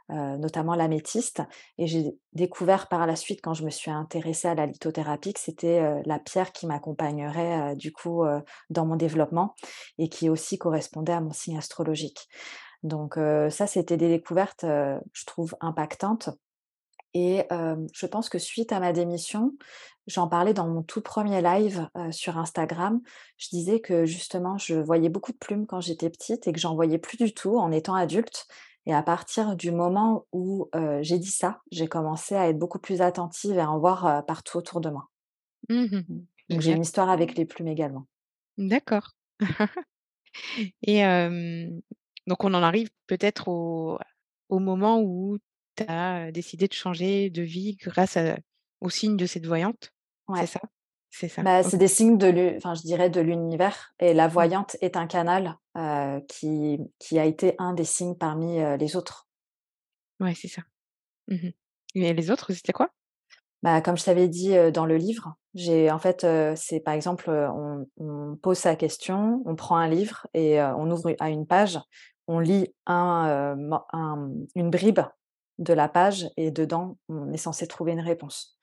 notamment 0.09 0.75
l'améthyste 0.75 1.41
et 1.77 1.88
j'ai 1.88 2.17
découvert 2.33 2.89
par 2.89 3.07
la 3.07 3.15
suite 3.15 3.39
quand 3.41 3.53
je 3.53 3.63
me 3.63 3.69
suis 3.69 3.89
intéressée 3.91 4.50
à 4.50 4.55
la 4.55 4.65
lithothérapie 4.65 5.33
que 5.33 5.39
c'était, 5.39 6.01
la 6.05 6.19
pierre 6.19 6.51
qui 6.51 6.67
m'accompagnerait, 6.67 7.75
du 7.77 7.91
coup, 7.93 8.23
dans 8.69 8.85
mon 8.85 8.97
développement 8.97 9.55
et 9.97 10.09
qui 10.09 10.29
aussi 10.29 10.57
correspondait 10.57 11.13
à 11.13 11.21
mon 11.21 11.31
signe 11.31 11.57
astrologique. 11.57 12.27
Donc 12.83 13.15
ça, 13.49 13.65
c'était 13.65 13.97
des 13.97 14.09
découvertes, 14.09 14.63
je 14.63 15.25
trouve 15.25 15.55
impactantes 15.61 16.29
et 17.13 17.43
je 17.93 18.05
pense 18.05 18.27
que 18.27 18.39
suite 18.39 18.73
à 18.73 18.81
ma 18.81 18.91
démission, 18.91 19.53
j'en 20.07 20.27
parlais 20.27 20.53
dans 20.53 20.67
mon 20.67 20.83
tout 20.83 21.01
premier 21.01 21.41
live, 21.41 21.87
sur 22.11 22.37
Instagram. 22.37 23.01
Je 23.37 23.47
disais 23.49 23.79
que 23.79 24.05
justement, 24.05 24.57
je 24.57 24.75
voyais 24.75 25.09
beaucoup 25.09 25.31
de 25.31 25.37
plumes 25.37 25.65
quand 25.65 25.79
j'étais 25.79 26.09
petite 26.09 26.45
et 26.47 26.51
que 26.51 26.59
j'en 26.59 26.75
voyais 26.75 26.97
plus 26.97 27.17
du 27.17 27.33
tout 27.33 27.57
en 27.57 27.71
étant 27.71 27.95
adulte 27.95 28.47
et 28.85 28.93
à 28.93 29.01
partir 29.01 29.55
du 29.55 29.71
moment 29.71 30.25
où, 30.33 30.69
j'ai 31.01 31.19
dit 31.19 31.31
ça, 31.31 31.61
j'ai 31.71 31.87
commencé 31.87 32.35
à 32.35 32.49
être 32.49 32.59
beaucoup 32.59 32.79
plus 32.79 33.01
attentive 33.01 33.55
et 33.55 33.61
à 33.61 33.71
en 33.71 33.79
voir, 33.79 34.25
partout 34.25 34.57
autour 34.57 34.81
de 34.81 34.89
moi. 34.89 35.09
Mmh 35.69 36.03
Mmh. 36.49 36.53
Donc 36.53 36.61
j'ai 36.61 36.73
une 36.73 36.81
histoire 36.81 37.09
avec 37.09 37.37
les 37.37 37.45
plumes 37.45 37.69
également. 37.69 38.05
D'accord 38.57 39.11
et 40.83 41.01
donc 42.27 42.43
on 42.43 42.53
en 42.53 42.63
arrive 42.63 42.89
peut-être 43.07 43.47
au 43.49 43.99
au 44.49 44.59
moment 44.59 45.01
où 45.01 45.37
tu 45.75 45.83
as, 45.87 46.31
décidé 46.31 46.67
de 46.67 46.73
changer 46.73 47.29
de 47.29 47.41
vie 47.41 47.75
grâce 47.75 48.17
à 48.17 48.37
au 48.81 48.89
signe 48.89 49.17
de 49.17 49.25
cette 49.25 49.45
voyante, 49.47 49.91
c'est 50.35 50.45
ça? 50.47 50.59
C'est 51.09 51.29
ça, 51.29 51.43
Bah, 51.43 51.61
c'est 51.63 51.77
des 51.77 51.87
signes 51.87 52.17
de 52.17 52.27
l'u 52.27 52.57
enfin, 52.57 52.73
je 52.75 52.81
dirais 52.81 53.09
de 53.09 53.19
l'univers 53.21 53.93
et 53.99 54.13
la 54.13 54.27
Mmh. 54.27 54.31
voyante 54.31 54.77
est 54.81 54.95
un 54.97 55.07
canal, 55.07 55.57
qui 56.27 56.79
qui 56.99 57.19
a 57.19 57.25
été 57.25 57.55
un 57.59 57.73
des 57.73 57.85
signes 57.85 58.15
parmi, 58.15 58.59
les 58.79 58.95
autres. 58.95 59.27
Ouais, 60.19 60.33
c'est 60.35 60.47
ça. 60.47 60.63
Mmh 61.29 61.49
et 61.95 62.13
les 62.13 62.31
autres, 62.31 62.51
c'était 62.53 62.73
quoi? 62.73 62.91
Bah, 63.61 63.81
comme 63.81 63.97
je 63.97 64.03
t'avais 64.03 64.27
dit, 64.27 64.53
dans 64.73 64.85
le 64.85 64.97
livre, 64.97 65.35
j'ai 65.53 65.89
en 65.91 65.99
fait, 65.99 66.25
c'est 66.55 66.79
par 66.81 66.93
exemple, 66.93 67.29
on 67.29 67.87
on 67.97 68.35
pose 68.35 68.57
sa 68.57 68.75
question, 68.75 69.41
on 69.45 69.55
prend 69.55 69.77
un 69.77 69.87
livre 69.87 70.27
et 70.33 70.61
on 70.61 70.89
ouvre 70.91 71.13
à 71.19 71.29
une 71.29 71.47
page, 71.47 71.79
on 72.27 72.39
lit 72.39 72.73
un, 72.85 73.55
mo 73.55 73.79
un 73.93 74.31
une 74.55 74.69
bribe 74.71 75.01
de 75.59 75.73
la 75.73 75.89
page 75.89 76.29
et 76.37 76.51
dedans, 76.51 76.97
on 77.09 77.31
est 77.33 77.37
censé 77.37 77.67
trouver 77.67 77.93
une 77.93 77.99
réponse. 78.01 78.59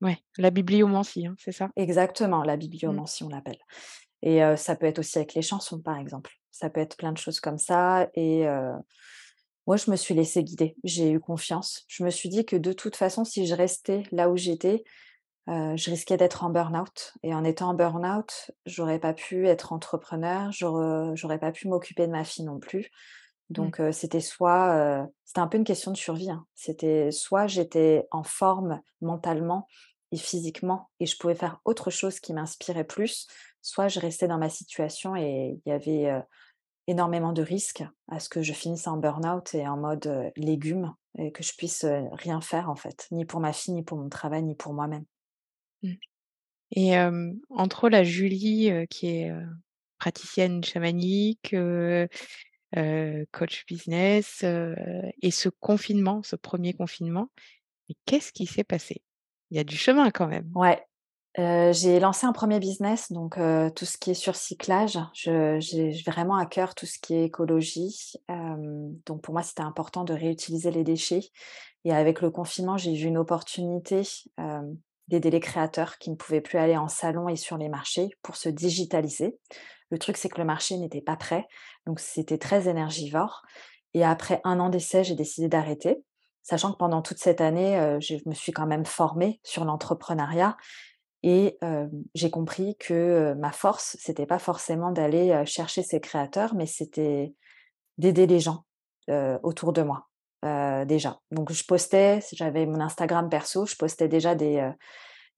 Ouais, 0.00 0.18
la 0.38 0.50
bibliomancie, 0.50 1.24
hein, 1.26 1.36
c'est 1.38 1.52
ça? 1.52 1.70
Exactement, 1.76 2.42
la 2.42 2.56
Mmh. 2.84 3.00
bibliomancie, 3.00 3.22
on 3.24 3.28
l'appelle 3.28 3.58
et 4.22 4.42
heu, 4.42 4.56
ça 4.56 4.76
peut 4.76 4.86
être 4.86 5.00
aussi 5.00 5.18
avec 5.18 5.34
les 5.34 5.42
chansons, 5.42 5.80
par 5.80 5.98
exemple. 5.98 6.32
Ça 6.52 6.70
peut 6.70 6.80
être 6.80 6.96
plein 6.96 7.12
de 7.12 7.18
choses 7.18 7.40
comme 7.40 7.58
ça 7.58 8.08
et 8.14 8.46
heu, 8.48 8.72
moi, 9.66 9.76
je 9.76 9.90
me 9.90 9.96
suis 9.96 10.14
laissée 10.14 10.44
guider. 10.44 10.76
J'ai 10.84 11.10
eu 11.12 11.20
confiance. 11.20 11.84
Je 11.88 12.04
me 12.04 12.10
suis 12.10 12.28
dit 12.30 12.46
que 12.46 12.56
de 12.56 12.72
toute 12.72 12.96
façon, 12.96 13.24
si 13.24 13.46
je 13.46 13.54
restais 13.54 14.04
là 14.12 14.30
où 14.30 14.36
j'étais, 14.36 14.84
heu, 15.48 15.76
je 15.76 15.90
risquais 15.90 16.16
d'être 16.16 16.44
en 16.44 16.50
burn-out 16.50 17.14
et 17.22 17.34
en 17.34 17.44
étant 17.44 17.70
en 17.70 17.74
burn-out, 17.74 18.50
j'aurais 18.66 18.98
pas 19.00 19.14
pu 19.14 19.46
être 19.48 19.72
entrepreneur, 19.72 20.50
j'aurais 20.52 21.38
pas 21.38 21.52
pu 21.52 21.68
m'occuper 21.68 22.06
de 22.06 22.12
ma 22.12 22.24
fille 22.24 22.44
non 22.44 22.58
plus. 22.60 22.90
Mmh. 23.56 23.70
Donc 23.70 23.80
heu, 23.80 23.92
c'était 23.92 24.20
soit, 24.20 25.02
heu, 25.04 25.06
c'était 25.24 25.40
un 25.40 25.48
peu 25.48 25.58
une 25.58 25.64
question 25.64 25.90
de 25.92 25.96
survie, 25.96 26.30
hein. 26.30 26.46
C'était 26.54 27.10
soit 27.12 27.46
j'étais 27.46 28.06
en 28.10 28.22
forme 28.22 28.80
mentalement 29.00 29.66
et 30.12 30.18
physiquement 30.18 30.90
et 31.00 31.06
je 31.06 31.16
pouvais 31.18 31.34
faire 31.34 31.60
autre 31.64 31.90
chose 31.90 32.20
qui 32.20 32.34
m'inspirait 32.34 32.84
plus, 32.84 33.26
soit 33.62 33.88
je 33.88 34.00
restais 34.00 34.28
dans 34.28 34.38
ma 34.38 34.50
situation 34.50 35.16
et 35.16 35.60
il 35.64 35.70
y 35.70 35.72
avait, 35.72 36.10
énormément 36.88 37.32
de 37.32 37.42
risques 37.42 37.84
à 38.08 38.18
ce 38.20 38.28
que 38.28 38.42
je 38.42 38.52
finisse 38.52 38.86
en 38.88 38.96
burn-out 38.96 39.54
et 39.54 39.68
en 39.68 39.76
mode, 39.76 40.32
légume 40.36 40.94
et 41.18 41.32
que 41.32 41.42
je 41.42 41.54
puisse, 41.56 41.84
rien 42.12 42.40
faire 42.40 42.70
en 42.70 42.76
fait, 42.76 43.06
ni 43.12 43.24
pour 43.26 43.40
ma 43.40 43.52
fille, 43.52 43.74
ni 43.74 43.82
pour 43.84 43.98
mon 43.98 44.08
travail, 44.08 44.42
ni 44.42 44.54
pour 44.54 44.74
moi-même. 44.74 45.04
Mmh. 45.82 45.92
Et 46.72 46.92
entre 47.50 47.88
la 47.88 48.04
Julie, 48.04 48.70
qui 48.90 49.06
est, 49.08 49.32
praticienne 49.98 50.62
chamanique, 50.62 51.56
coach 53.32 53.64
business, 53.66 54.44
et 54.44 55.30
ce 55.30 55.48
confinement, 55.48 56.22
ce 56.22 56.36
premier 56.36 56.72
confinement, 56.72 57.30
qu'est-ce 58.06 58.32
qui 58.32 58.46
s'est 58.46 58.64
passé? 58.64 59.02
Il 59.50 59.56
y 59.56 59.60
a 59.60 59.64
du 59.64 59.76
chemin 59.76 60.10
quand 60.10 60.28
même? 60.28 60.48
Ouais, 60.54 60.86
j'ai 61.36 61.98
lancé 61.98 62.26
un 62.26 62.32
premier 62.32 62.60
business 62.60 63.10
donc 63.10 63.38
tout 63.74 63.84
ce 63.86 63.96
qui 63.98 64.10
est 64.10 64.14
surcyclage. 64.14 64.98
J'ai 65.14 66.02
vraiment 66.06 66.36
à 66.36 66.46
cœur 66.46 66.74
tout 66.74 66.86
ce 66.86 66.98
qui 66.98 67.14
est 67.14 67.24
écologie, 67.24 68.12
donc 68.28 69.22
pour 69.22 69.32
moi, 69.32 69.42
c'était 69.42 69.62
important 69.62 70.04
de 70.04 70.12
réutiliser 70.12 70.70
les 70.70 70.84
déchets 70.84 71.30
et 71.84 71.92
avec 71.92 72.20
le 72.20 72.30
confinement, 72.30 72.76
j'ai 72.76 72.92
vu 72.92 73.06
une 73.06 73.18
opportunité, 73.18 74.02
d'aider 75.08 75.30
les 75.30 75.40
créateurs 75.40 75.98
qui 75.98 76.10
ne 76.10 76.16
pouvaient 76.16 76.40
plus 76.40 76.58
aller 76.58 76.76
en 76.76 76.88
salon 76.88 77.28
et 77.28 77.36
sur 77.36 77.56
les 77.56 77.68
marchés 77.68 78.10
pour 78.22 78.36
se 78.36 78.48
digitaliser. 78.48 79.38
Le 79.90 79.98
truc, 79.98 80.16
c'est 80.16 80.28
que 80.28 80.38
le 80.38 80.44
marché 80.44 80.76
n'était 80.76 81.00
pas 81.00 81.16
prêt, 81.16 81.46
donc 81.86 81.98
c'était 81.98 82.38
très 82.38 82.68
énergivore 82.68 83.42
et 83.94 84.04
après 84.04 84.40
un 84.44 84.60
an 84.60 84.68
d'essai, 84.68 85.02
j'ai 85.04 85.14
décidé 85.14 85.48
d'arrêter, 85.48 86.04
sachant 86.42 86.72
que 86.72 86.78
pendant 86.78 87.02
toute 87.02 87.18
cette 87.18 87.40
année, 87.40 87.78
heu, 87.78 87.98
je 88.00 88.16
me 88.26 88.34
suis 88.34 88.52
quand 88.52 88.66
même 88.66 88.84
formée 88.84 89.40
sur 89.44 89.64
l'entrepreneuriat 89.64 90.56
et 91.22 91.56
hem, 91.62 91.90
j'ai 92.14 92.30
compris 92.30 92.76
que, 92.78 92.94
heu, 93.32 93.34
ma 93.34 93.50
force, 93.52 93.96
c'était 93.98 94.26
pas 94.26 94.38
forcément 94.38 94.92
d'aller, 94.92 95.42
chercher 95.46 95.82
ces 95.82 96.00
créateurs, 96.00 96.54
mais 96.54 96.66
c'était 96.66 97.34
d'aider 97.98 98.26
les 98.26 98.40
gens, 98.40 98.64
autour 99.42 99.72
de 99.72 99.82
moi, 99.82 100.08
heu, 100.44 100.86
déjà. 100.86 101.20
Donc 101.30 101.52
je 101.52 101.64
postais, 101.64 102.20
j'avais 102.32 102.66
mon 102.66 102.80
Instagram 102.80 103.28
perso, 103.28 103.66
je 103.66 103.76
postais 103.76 104.08
déjà 104.08 104.34
des, 104.34 104.70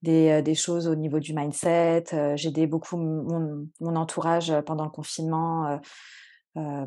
des, 0.02 0.30
heu, 0.30 0.42
des 0.42 0.54
choses 0.54 0.88
au 0.88 0.94
niveau 0.94 1.18
du 1.20 1.34
mindset, 1.34 2.04
j'aidais 2.36 2.66
beaucoup 2.66 2.96
mon 2.96 3.96
entourage, 3.96 4.52
pendant 4.66 4.84
le 4.84 4.90
confinement, 4.90 5.80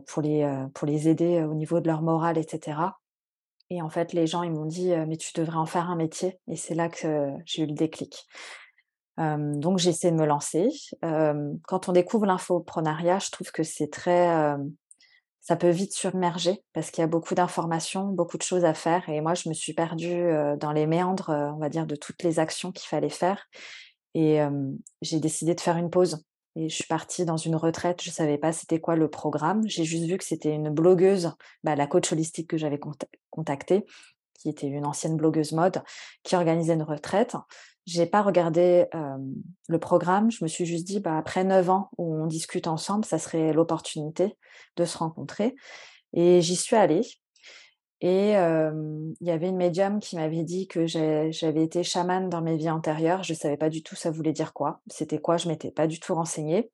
pour 0.08 0.22
les, 0.22 0.66
pour 0.74 0.88
les 0.88 1.08
aider, 1.10 1.44
au 1.44 1.54
niveau 1.54 1.80
de 1.80 1.88
leur 1.88 2.02
morale 2.02 2.38
et 2.38 2.44
cetera 2.44 3.00
et 3.70 3.82
en 3.82 3.90
fait, 3.90 4.14
les 4.14 4.28
gens, 4.28 4.44
ils 4.44 4.52
m'ont 4.52 4.66
dit: 4.66 4.92
«Heu, 4.92 5.06
mais 5.08 5.18
tu 5.18 5.32
devrais 5.34 5.58
en 5.58 5.66
faire 5.66 5.90
un 5.90 5.96
métier» 5.96 6.38
et 6.48 6.56
c'est 6.56 6.76
là 6.76 6.90
que 6.90 7.32
j'ai 7.46 7.64
eu 7.64 7.66
le 7.66 7.74
déclic. 7.74 8.28
Donc 9.18 9.78
j'ai 9.78 9.92
essayé 9.92 10.12
de 10.12 10.18
me 10.18 10.26
lancer. 10.26 10.70
Quand 11.02 11.88
on 11.88 11.92
découvre 11.92 12.26
l'infoprenariat, 12.26 13.20
je 13.20 13.30
trouve 13.32 13.52
que 13.52 13.64
c'est 13.64 13.90
très, 13.90 14.56
ça 15.44 15.56
peut 15.56 15.70
vite 15.70 15.94
submerger 15.94 16.64
parce 16.74 16.90
qu'il 16.90 17.02
y 17.02 17.06
a 17.06 17.08
beaucoup 17.08 17.36
d'informations, 17.36 18.08
beaucoup 18.08 18.38
de 18.38 18.44
choses 18.44 18.66
à 18.66 18.74
faire 18.74 19.08
et 19.10 19.22
moi 19.22 19.36
je 19.36 19.50
me 19.50 19.54
suis 19.54 19.74
perdue, 19.74 20.26
dans 20.58 20.72
les 20.72 20.88
méandres, 20.88 21.30
on 21.30 21.60
va 21.60 21.70
dire 21.70 21.86
de 21.86 21.96
toutes 21.96 22.24
les 22.24 22.40
actions 22.40 22.72
qu'il 22.72 22.88
fallait 22.88 23.10
faire 23.10 23.46
et 24.16 24.40
j'ai 25.02 25.20
décidé 25.20 25.54
de 25.54 25.60
faire 25.60 25.78
une 25.78 25.90
pause 25.90 26.24
et 26.56 26.70
je 26.70 26.76
suis 26.76 26.86
partie 26.86 27.26
dans 27.26 27.38
une 27.38 27.56
retraite. 27.56 28.02
Je 28.02 28.12
savais 28.12 28.38
pas 28.38 28.54
c'était 28.54 28.80
quoi 28.80 28.96
le 28.96 29.10
programme. 29.10 29.62
J'ai 29.68 29.84
juste 29.84 30.06
vu 30.06 30.18
que 30.18 30.24
c'était 30.24 30.54
une 30.54 30.70
blogueuse, 30.70 31.34
bah, 31.64 31.76
la 31.76 31.88
coach 31.88 32.12
holistique 32.12 32.50
que 32.50 32.58
j'avais 32.58 32.80
contac 32.80 33.10
contactée, 33.30 33.86
qui 34.40 34.50
était 34.50 34.68
une 34.68 34.86
ancienne 34.86 35.18
blogueuse 35.18 35.54
mode, 35.54 35.84
qui 36.24 36.36
organisait 36.36 36.74
une 36.74 36.84
retraite. 36.84 37.36
J'ai 37.86 38.06
pas 38.06 38.22
regardé, 38.22 38.86
le 39.68 39.80
programme, 39.80 40.32
je 40.32 40.44
me 40.44 40.48
suis 40.48 40.66
juste 40.66 40.86
dit: 40.86 41.00
«Bah, 41.00 41.18
après 41.18 41.44
9 41.44 41.70
ans 41.70 41.90
où 41.98 42.16
on 42.16 42.28
discute 42.28 42.68
ensemble, 42.68 43.06
ça 43.06 43.18
serait 43.20 43.54
l'opportunité 43.54 44.38
de 44.78 44.86
se 44.86 44.98
rencontrer» 44.98 45.56
et 46.14 46.42
j'y 46.42 46.56
suis 46.56 46.76
allée 46.76 47.02
et 48.02 48.32
il 48.34 49.28
y 49.28 49.32
avait 49.32 49.50
une 49.50 49.58
médium 49.58 50.00
qui 50.00 50.16
m'avait 50.18 50.44
dit 50.44 50.68
que 50.68 50.86
j'avais 50.88 51.64
été 51.64 51.84
chamane 51.84 52.30
dans 52.30 52.42
mes 52.42 52.58
vies 52.58 52.70
antérieures. 52.70 53.24
Je 53.24 53.34
savais 53.34 53.58
pas 53.58 53.70
du 53.70 53.84
tout 53.84 53.96
ça 53.96 54.12
voulait 54.12 54.34
dire 54.34 54.54
quoi. 54.54 54.82
C'était 54.88 55.20
quoi? 55.20 55.38
Je 55.38 55.48
m'étais 55.48 55.72
pas 55.72 55.88
du 55.88 56.00
tout 56.00 56.14
renseignée. 56.14 56.70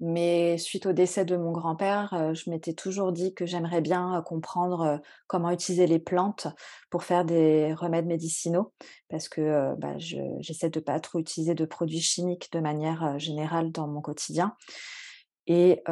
Mais 0.00 0.58
suite 0.58 0.86
au 0.86 0.92
décès 0.92 1.24
de 1.24 1.36
mon 1.36 1.52
grand-père, 1.52 2.12
heu, 2.14 2.34
je 2.34 2.50
m'étais 2.50 2.72
toujours 2.74 3.12
dit 3.12 3.32
que 3.32 3.46
j'aimerais 3.46 3.80
bien, 3.80 4.18
heu, 4.18 4.22
comprendre, 4.22 4.82
heu, 4.98 5.00
comment 5.28 5.50
utiliser 5.50 5.86
les 5.86 6.00
plantes 6.00 6.48
pour 6.90 7.04
faire 7.04 7.24
des 7.24 7.72
remèdes 7.74 8.06
médicinaux 8.06 8.72
parce 9.08 9.28
que, 9.28 9.74
bah, 9.78 9.96
je 9.98 10.16
j'essaie 10.40 10.70
de 10.70 10.80
pas 10.80 10.98
trop 11.00 11.18
utiliser 11.20 11.54
de 11.54 11.64
produits 11.64 12.00
chimiques 12.00 12.50
de 12.52 12.60
manière, 12.60 13.18
générale 13.18 13.70
dans 13.72 13.86
mon 13.86 14.00
quotidien. 14.00 14.56
Et 15.46 15.82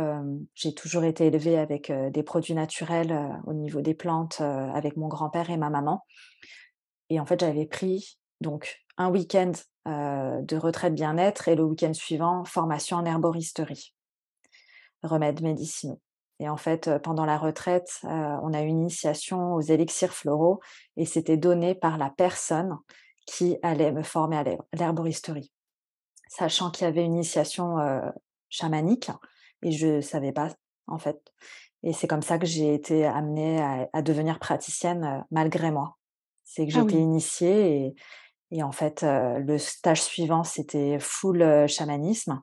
j'ai 0.54 0.74
toujours 0.74 1.04
été 1.04 1.26
élevée 1.26 1.58
avec, 1.58 1.92
des 1.92 2.22
produits 2.22 2.54
naturels, 2.54 3.38
au 3.46 3.52
niveau 3.52 3.82
des 3.82 3.94
plantes, 3.94 4.40
avec 4.40 4.96
mon 4.96 5.08
grand-père 5.08 5.50
et 5.50 5.58
ma 5.58 5.68
maman. 5.70 6.04
Et 7.10 7.20
en 7.20 7.26
fait, 7.26 7.40
j'avais 7.40 7.66
pris 7.66 8.18
donc 8.40 8.82
un 8.96 9.10
week-end, 9.10 9.52
de 9.86 10.56
retraite 10.56 10.94
bien-être 10.94 11.48
et 11.48 11.56
le 11.56 11.64
week-end 11.64 11.94
suivant, 11.94 12.44
formation 12.44 12.98
en 12.98 13.04
herboristerie 13.04 13.94
remèdes 15.02 15.42
médicinaux 15.42 16.00
et 16.38 16.48
en 16.48 16.56
fait, 16.56 16.88
heu, 16.88 16.98
pendant 16.98 17.24
la 17.24 17.38
retraite, 17.38 18.00
heu, 18.04 18.08
on 18.08 18.52
a 18.52 18.62
eu 18.62 18.66
une 18.66 18.80
initiation 18.80 19.54
aux 19.54 19.60
élixirs 19.60 20.12
floraux 20.12 20.58
et 20.96 21.04
c'était 21.06 21.36
donné 21.36 21.74
par 21.76 21.98
la 21.98 22.10
personne 22.10 22.78
qui 23.26 23.58
allait 23.62 23.92
me 23.92 24.02
former 24.02 24.38
à 24.38 24.42
l'herb 24.42 24.62
l'herboristerie. 24.72 25.52
Sachant 26.28 26.70
qu'il 26.70 26.84
y 26.86 26.88
avait 26.88 27.04
une 27.04 27.14
initiation, 27.14 27.78
chamanique 28.50 29.10
et 29.62 29.72
je 29.72 30.00
savais 30.00 30.32
pas, 30.32 30.48
en 30.88 30.98
fait 30.98 31.32
et 31.84 31.92
c'est 31.92 32.08
comme 32.08 32.22
ça 32.22 32.38
que 32.38 32.46
j'ai 32.46 32.74
été 32.74 33.04
amenée 33.06 33.60
à 33.60 33.88
à 33.92 34.02
devenir 34.02 34.38
praticienne, 34.38 35.24
malgré 35.30 35.70
moi. 35.72 35.98
C'est 36.44 36.66
que 36.66 36.72
j'ai 36.72 36.80
Ah 36.80 36.82
été 36.82 36.96
oui. 36.96 37.00
initiée 37.00 37.86
et 37.86 37.94
et 38.52 38.62
en 38.62 38.70
fait, 38.70 39.02
le 39.02 39.58
stage 39.58 40.02
suivant, 40.02 40.44
c'était 40.44 40.98
full, 41.00 41.66
chamanisme 41.66 42.40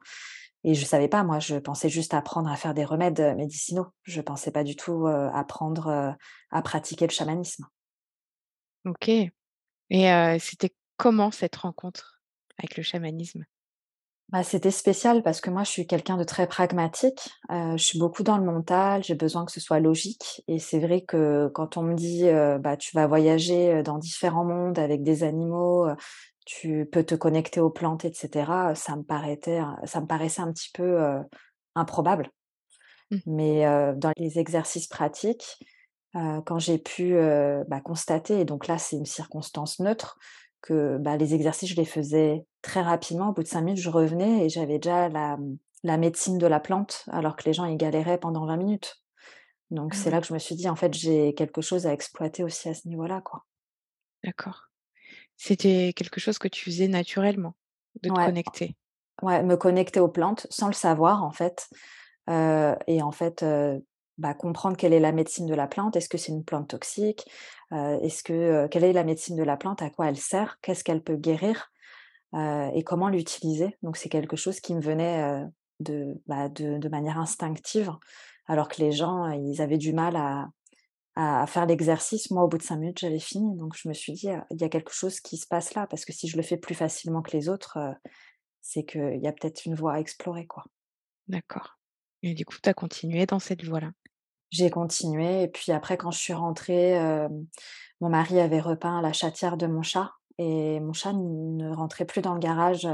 et 0.65 0.73
je 0.73 0.83
savais 0.83 1.07
pas, 1.07 1.23
moi, 1.23 1.39
je 1.39 1.55
pensais 1.55 1.87
juste 1.87 2.13
apprendre 2.13 2.49
à 2.49 2.57
faire 2.57 2.73
des 2.73 2.83
remèdes, 2.83 3.35
médicinaux. 3.37 3.87
Je 4.03 4.19
pensais 4.19 4.51
pas 4.51 4.65
du 4.65 4.75
tout, 4.75 5.07
apprendre, 5.07 6.15
à 6.51 6.61
pratiquer 6.61 7.07
le 7.07 7.13
chamanisme. 7.13 7.65
OK 8.85 9.09
et 9.89 10.37
c'était 10.39 10.73
comment 10.97 11.31
cette 11.31 11.55
rencontre 11.55 12.21
avec 12.57 12.77
le 12.77 12.83
chamanisme? 12.83 13.45
Bah, 14.31 14.43
c'était 14.43 14.69
spécial 14.69 15.23
parce 15.23 15.41
que 15.41 15.49
moi, 15.49 15.63
je 15.63 15.71
suis 15.71 15.87
quelqu'un 15.87 16.15
de 16.15 16.23
très 16.23 16.45
pragmatique. 16.47 17.29
Heu, 17.51 17.77
je 17.77 17.83
suis 17.83 17.97
beaucoup 17.97 18.21
dans 18.21 18.37
le 18.37 18.43
mental, 18.43 19.03
j'ai 19.03 19.15
besoin 19.15 19.43
que 19.43 19.51
ce 19.51 19.59
soit 19.59 19.79
logique 19.79 20.43
et 20.47 20.59
c'est 20.59 20.79
vrai 20.79 21.01
que 21.01 21.47
quand 21.55 21.77
on 21.77 21.81
me 21.83 21.95
dit, 21.95 22.25
heu: 22.27 22.59
«Bah, 22.59 22.77
tu 22.77 22.95
vas 22.95 23.07
voyager, 23.07 23.73
heu, 23.79 23.83
dans 23.83 23.97
différents 23.97 24.45
mondes 24.45 24.77
avec 24.77 25.01
des 25.01 25.23
animaux, 25.23 25.87
tu 26.45 26.87
peux 26.91 27.03
te 27.03 27.15
connecter 27.15 27.59
aux 27.59 27.71
plantes 27.71 28.05
et 28.05 28.13
cetera», 28.13 28.75
ça 28.75 28.95
me 28.95 29.03
paraissait 29.03 29.61
ça 29.85 29.99
me 30.01 30.05
paraissait 30.07 30.41
un 30.43 30.51
petit 30.53 30.69
peu, 30.73 30.99
improbable. 31.75 32.29
Mmh. 33.11 33.17
Mais 33.27 33.65
dans 33.97 34.11
les 34.17 34.39
exercices 34.39 34.87
pratiques, 34.87 35.57
quand 36.13 36.59
j'ai 36.59 36.79
pu, 36.79 37.15
bah, 37.67 37.81
constater 37.81 38.41
et 38.41 38.45
donc 38.45 38.67
là, 38.67 38.77
c'est 38.79 38.97
une 38.97 39.05
circonstance 39.05 39.79
neutre 39.79 40.17
que, 40.61 40.97
bah, 40.97 41.17
les 41.17 41.33
exercices, 41.35 41.69
je 41.69 41.75
les 41.75 41.85
faisais 41.85 42.45
très 42.61 42.81
rapidement. 42.81 43.29
Au 43.29 43.33
bout 43.33 43.43
de 43.43 43.47
5 43.47 43.61
minutes, 43.61 43.81
je 43.81 43.89
revenais 43.89 44.45
et 44.45 44.49
j'avais 44.49 44.79
déjà 44.79 45.09
la, 45.09 45.37
mmh, 45.37 45.57
la 45.83 45.97
médecine 45.97 46.37
de 46.37 46.47
la 46.47 46.59
plante, 46.59 47.05
alors 47.11 47.35
que 47.35 47.43
les 47.45 47.53
gens, 47.53 47.65
ils 47.65 47.77
galéraient 47.77 48.19
pendant 48.19 48.45
20 48.45 48.57
minutes. 48.57 48.97
Donc 49.71 49.93
Ah 49.93 49.95
c'est 49.95 50.11
là 50.11 50.19
oui, 50.19 50.21
que 50.21 50.27
je 50.27 50.33
me 50.33 50.39
suis 50.39 50.55
dit: 50.55 50.69
«En 50.69 50.75
fait, 50.77 50.93
j'ai 50.93 51.33
quelque 51.35 51.61
chose 51.61 51.87
à 51.87 51.93
exploiter 51.93 52.43
aussi 52.43 52.69
à 52.69 52.73
ce 52.75 52.87
niveau-là, 52.87 53.21
quoi». 53.21 53.45
d'accord. 54.23 54.71
C'était 55.37 55.93
quelque 55.95 56.19
chose 56.21 56.39
que 56.39 56.47
tu 56.49 56.65
faisais 56.65 56.87
naturellement, 56.89 57.55
de 58.03 58.09
te 58.11 58.19
Ouais, 58.19 58.21
connecter? 58.21 58.77
ouais, 59.23 59.43
me 59.43 59.57
connecter 59.57 59.99
aux 60.01 60.09
plantes 60.09 60.47
sans 60.51 60.67
le 60.67 60.73
savoir, 60.73 61.23
en 61.23 61.31
fait, 61.31 61.69
et 62.87 63.01
en 63.01 63.11
fait, 63.11 63.43
bah, 64.19 64.35
comprendre 64.35 64.77
quelle 64.77 64.93
est 64.93 65.01
la 65.01 65.13
médecine 65.13 65.47
de 65.47 65.55
la 65.55 65.67
plante. 65.67 65.95
Est-ce 65.97 66.09
que 66.09 66.19
c'est 66.19 66.33
une 66.33 66.45
plante 66.45 66.69
toxique? 66.69 67.25
Heu, 67.73 67.99
est-ce 68.03 68.23
que, 68.23 68.33
heu 68.65 68.69
quelle 68.69 68.85
est 68.85 68.93
la 68.93 69.05
médecine 69.05 69.37
de 69.37 69.43
la 69.43 69.57
plante? 69.57 69.81
À 69.83 69.89
quoi 69.91 70.09
elle 70.09 70.17
sert? 70.17 70.59
Qu'est-ce 70.61 70.83
qu'elle 70.85 71.03
peut 71.03 71.17
guérir? 71.17 71.71
Heu 72.35 72.71
et 72.75 72.83
comment 72.83 73.09
l'utiliser? 73.09 73.77
Donc 73.83 73.97
c'est 73.97 74.09
quelque 74.09 74.37
chose 74.37 74.59
qui 74.61 74.75
me 74.75 74.81
venait, 74.81 75.43
bah, 76.27 76.49
de 76.49 76.77
de 76.77 76.89
manière 76.89 77.19
instinctive, 77.19 77.91
alors 78.47 78.67
que 78.67 78.81
les 78.81 78.91
gens, 78.91 79.27
ils 79.31 79.61
avaient 79.61 79.77
du 79.77 79.93
mal 79.93 80.15
à 80.15 80.47
à 81.17 81.47
faire 81.47 81.65
l'exercice. 81.67 82.31
Moi, 82.31 82.43
au 82.43 82.47
bout 82.49 82.57
de 82.59 82.63
5 82.63 82.77
minutes, 82.77 82.99
j'avais 82.99 83.19
fini, 83.19 83.55
donc 83.57 83.75
je 83.77 83.89
me 83.89 83.93
suis 83.93 84.13
dit: 84.13 84.29
«Heu, 84.31 84.41
il 84.51 84.61
y 84.61 84.65
a 84.65 84.69
quelque 84.69 84.93
chose 84.93 85.19
qui 85.21 85.37
se 85.37 85.47
passe 85.47 85.73
là», 85.75 85.87
parce 85.89 86.05
que 86.05 86.13
si 86.13 86.27
je 86.29 86.37
le 86.37 86.43
fais 86.43 86.57
plus 86.57 86.75
facilement 86.75 87.21
que 87.23 87.31
les 87.37 87.49
autres, 87.49 87.77
c'est 88.61 88.85
qu'il 88.85 89.19
y 89.21 89.27
a 89.27 89.33
peut-être 89.33 89.65
une 89.65 89.75
voie 89.75 89.95
à 89.95 89.99
explorer, 90.01 90.47
quoi. 90.47 90.65
D'accord 91.29 91.79
et 92.23 92.33
du 92.33 92.43
coup, 92.43 92.57
tu 92.61 92.67
as 92.67 92.73
continué 92.73 93.25
dans 93.25 93.39
cette 93.39 93.63
voie-là? 93.63 93.93
J'ai 94.51 94.69
continué. 94.69 95.43
Et 95.43 95.47
puis 95.47 95.71
après 95.71 95.97
quand 95.97 96.11
je 96.11 96.19
suis 96.19 96.33
rentrée, 96.33 96.99
mon 98.01 98.09
mari 98.09 98.39
avait 98.39 98.61
repeint 98.61 99.01
la 99.01 99.13
chatière 99.13 99.57
de 99.57 99.67
mon 99.67 99.81
chat 99.81 100.11
et 100.37 100.79
mon 100.79 100.93
chat 100.93 101.13
ne 101.13 101.69
rentrait 101.73 102.05
plus 102.05 102.21
dans 102.21 102.33
le 102.33 102.39
garage, 102.39 102.87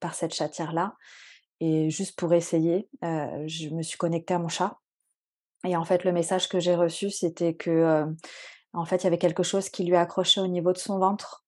par 0.00 0.14
cette 0.14 0.34
chatière-là. 0.34 0.94
Et 1.60 1.90
juste 1.90 2.18
pour 2.18 2.32
essayer, 2.32 2.88
je 3.02 3.74
me 3.74 3.82
suis 3.82 3.98
connectée 3.98 4.34
à 4.34 4.38
mon 4.38 4.48
chat. 4.48 4.78
Et 5.64 5.76
en 5.76 5.84
fait, 5.84 6.02
le 6.02 6.12
message 6.12 6.48
que 6.48 6.58
j'ai 6.58 6.74
reçu, 6.74 7.10
c'était 7.10 7.54
que, 7.54 8.04
en 8.72 8.84
fait, 8.84 8.96
il 8.96 9.04
y 9.04 9.06
avait 9.06 9.18
quelque 9.18 9.44
chose 9.44 9.68
qui 9.68 9.84
lui 9.84 9.94
accrochait 9.94 10.40
au 10.40 10.48
niveau 10.48 10.72
de 10.72 10.78
son 10.78 10.98
ventre, 10.98 11.44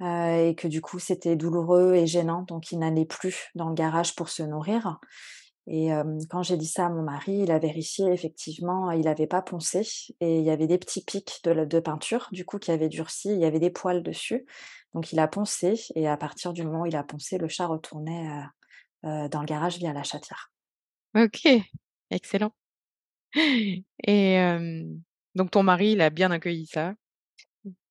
et 0.00 0.54
que 0.58 0.66
du 0.66 0.80
coup, 0.80 0.98
c'était 0.98 1.36
douloureux 1.36 1.94
et 1.94 2.06
gênant, 2.06 2.42
donc 2.42 2.72
il 2.72 2.78
n'allait 2.80 3.06
plus 3.06 3.50
dans 3.54 3.68
le 3.68 3.74
garage 3.74 4.14
pour 4.16 4.28
se 4.28 4.42
nourrir 4.42 4.98
et 5.66 5.90
quand 6.30 6.42
j'ai 6.42 6.56
dit 6.56 6.66
ça 6.66 6.86
à 6.86 6.88
mon 6.88 7.02
mari, 7.02 7.38
il 7.38 7.50
a 7.50 7.58
vérifié, 7.58 8.06
effectivement, 8.12 8.90
il 8.92 9.08
avait 9.08 9.26
pas 9.26 9.42
poncé 9.42 9.80
et 10.20 10.38
il 10.38 10.44
y 10.44 10.50
avait 10.50 10.66
des 10.66 10.78
petits 10.78 11.04
pics 11.04 11.40
de 11.44 11.80
peinture, 11.80 12.28
du 12.32 12.44
coup, 12.44 12.58
qui 12.58 12.70
avaient 12.70 12.88
durci, 12.88 13.30
il 13.30 13.38
y 13.38 13.44
avait 13.44 13.58
des 13.58 13.70
poils 13.70 14.02
dessus, 14.02 14.46
donc 14.94 15.12
il 15.12 15.18
a 15.18 15.28
poncé 15.28 15.74
et 15.94 16.06
à 16.08 16.16
partir 16.16 16.52
du 16.52 16.62
moment 16.62 16.82
où 16.82 16.86
il 16.86 16.96
a 16.96 17.02
poncé, 17.02 17.38
le 17.38 17.48
chat 17.48 17.66
retournait, 17.66 18.42
dans 19.02 19.40
le 19.40 19.46
garage 19.46 19.78
via 19.78 19.92
la 19.92 20.02
chatière. 20.02 20.52
OK, 21.16 21.48
excellent 22.10 22.52
et 24.04 24.38
donc 25.34 25.50
ton 25.50 25.62
mari, 25.62 25.92
il 25.92 26.00
a 26.00 26.10
bien 26.10 26.30
accueilli 26.30 26.66
ça? 26.66 26.94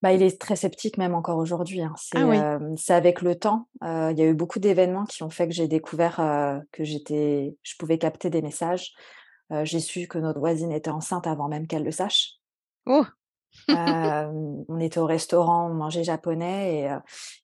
Bah, 0.01 0.13
il 0.13 0.22
est 0.22 0.39
très 0.39 0.55
sceptique 0.55 0.98
même 0.98 1.15
encore 1.15 1.38
aujourd'hui, 1.38 1.82
hein. 1.82 1.94
C'est, 1.98 2.17
Ah 2.17 2.25
oui. 2.25 2.38
c'est 2.77 2.94
avec 2.94 3.22
le 3.22 3.36
temps, 3.36 3.67
il 3.82 4.15
y 4.17 4.22
a 4.22 4.25
eu 4.25 4.34
beaucoup 4.34 4.60
d'événements 4.60 5.05
qui 5.05 5.24
ont 5.24 5.29
fait 5.29 5.48
que 5.48 5.53
j'ai 5.53 5.67
découvert, 5.67 6.17
que 6.72 6.84
j'étais 6.84 7.55
je 7.63 7.74
pouvais 7.77 7.98
capter 7.98 8.29
des 8.29 8.41
messages. 8.41 8.94
J'ai 9.63 9.79
su 9.79 10.08
que 10.08 10.17
notre 10.17 10.39
voisine 10.39 10.72
était 10.72 10.89
enceinte 10.91 11.27
avant 11.27 11.48
même 11.48 11.67
qu'elle 11.67 11.84
le 11.84 11.91
sache. 11.91 12.34
Oh! 12.86 13.05
On 13.70 14.79
était 14.79 15.00
au 15.00 15.05
restaurant, 15.05 15.70
on 15.70 15.74
mangeait 15.74 16.03
japonais 16.03 16.89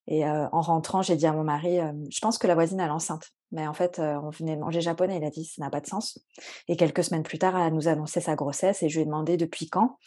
et 0.08 0.26
en 0.26 0.62
rentrant, 0.62 1.02
j'ai 1.02 1.16
dit 1.16 1.26
à 1.26 1.34
mon 1.34 1.44
mari, 1.44 1.80
«Je 2.10 2.20
pense 2.22 2.38
que 2.38 2.48
la 2.48 2.54
voisine 2.54 2.80
elle 2.80 2.90
est 2.90 2.92
enceinte». 2.92 3.32
Mais 3.54 3.68
en 3.68 3.74
fait, 3.74 4.00
on 4.00 4.30
venait 4.30 4.56
de 4.56 4.62
manger 4.62 4.82
japonais. 4.82 5.18
Il 5.18 5.26
a 5.26 5.30
dit: 5.30 5.46
«Ça 5.46 5.62
n'a 5.62 5.70
pas 5.70 5.82
de 5.82 5.88
sens» 5.88 6.20
et 6.68 6.78
quelques 6.78 7.04
semaines 7.04 7.24
plus 7.24 7.40
tard, 7.40 7.60
elle 7.60 7.74
nous 7.74 7.88
annonçait 7.88 8.22
sa 8.22 8.36
grossesse 8.36 8.82
et 8.84 8.90
je 8.90 8.96
lui 8.96 9.02
ai 9.02 9.06
demandé 9.06 9.36
depuis 9.36 9.70
quand 9.70 9.98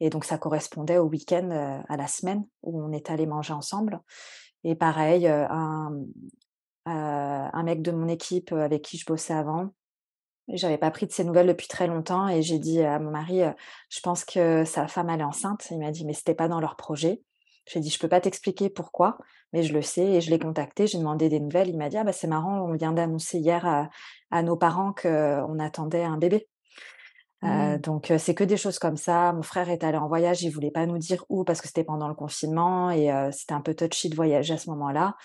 et 0.00 0.10
donc 0.10 0.24
ça 0.24 0.38
correspondait 0.38 0.98
au 0.98 1.06
week-end, 1.06 1.48
heu, 1.52 1.82
à 1.88 1.96
la 1.96 2.06
semaine 2.08 2.44
où 2.62 2.80
on 2.82 2.92
est 2.92 3.10
allés 3.10 3.26
manger 3.26 3.52
ensemble 3.54 4.00
et 4.64 4.74
pareil, 4.76 5.28
mmh, 5.28 6.04
heu, 6.88 6.90
un 6.90 7.62
mec 7.64 7.82
de 7.82 7.92
mon 7.92 8.08
équipe, 8.08 8.52
avec 8.52 8.82
qui 8.82 8.98
je 8.98 9.06
bossais 9.06 9.34
avant, 9.34 9.70
j'avais 10.48 10.78
pas 10.78 10.90
pris 10.90 11.06
de 11.06 11.12
ses 11.12 11.24
nouvelles 11.24 11.46
depuis 11.48 11.68
très 11.68 11.86
longtemps 11.86 12.28
et 12.28 12.42
j'ai 12.42 12.58
dit 12.58 12.82
à 12.82 12.98
mon 12.98 13.10
mari, 13.10 13.42
«Je 13.90 14.00
pense 14.00 14.24
que 14.24 14.64
sa 14.64 14.88
femme, 14.88 15.10
est 15.10 15.22
enceinte». 15.22 15.68
Il 15.70 15.78
m'a 15.78 15.90
dit: 15.92 16.04
«Mais 16.04 16.12
c'était 16.14 16.34
pas 16.34 16.48
dans 16.48 16.60
leur 16.60 16.76
projet». 16.76 17.22
J'ai 17.66 17.80
dit: 17.80 17.90
«Je 17.90 17.98
peux 17.98 18.08
pas 18.08 18.20
t'expliquer 18.20 18.68
pourquoi, 18.70 19.18
mais 19.52 19.62
je 19.62 19.72
le 19.72 19.82
sais» 19.82 20.04
et 20.06 20.20
je 20.20 20.30
l'ai 20.30 20.38
contacté, 20.40 20.86
j'ai 20.88 20.98
demandé 20.98 21.28
des 21.28 21.40
nouvelles. 21.40 21.68
Il 21.68 21.78
m'a 21.78 21.88
dit: 21.88 21.98
«Ah 21.98 22.04
bah, 22.04 22.12
c'est 22.12 22.26
marrant, 22.28 22.60
on 22.68 22.74
vient 22.74 22.92
d'annoncer 22.92 23.38
hier 23.38 23.66
à 23.66 23.90
à 24.32 24.42
nos 24.42 24.56
parents 24.56 24.92
qu'on 24.94 25.58
attendait 25.60 26.04
un 26.04 26.16
bébé». 26.18 26.48
Mmh. 27.42 27.78
donc 27.78 28.10
heu, 28.10 28.18
c'est 28.18 28.34
que 28.34 28.44
des 28.44 28.56
choses 28.58 28.78
comme 28.78 28.96
ça. 28.98 29.32
Mon 29.32 29.42
frère 29.42 29.70
est 29.70 29.82
allé 29.84 29.96
en 29.98 30.08
voyage, 30.08 30.42
il 30.42 30.50
voulait 30.50 30.70
pas 30.70 30.84
nous 30.86 30.98
dire 30.98 31.24
où 31.30 31.44
parce 31.44 31.60
que 31.62 31.68
c'était 31.68 31.84
pendant 31.84 32.08
le 32.08 32.14
confinement 32.14 32.90
et 32.90 33.10
heu, 33.10 33.30
c'était 33.32 33.54
un 33.54 33.62
peu 33.62 33.74
touchy 33.74 34.10
de 34.10 34.14
voyager 34.16 34.54
à 34.54 34.58
ce 34.58 34.68
moment-là 34.70 35.16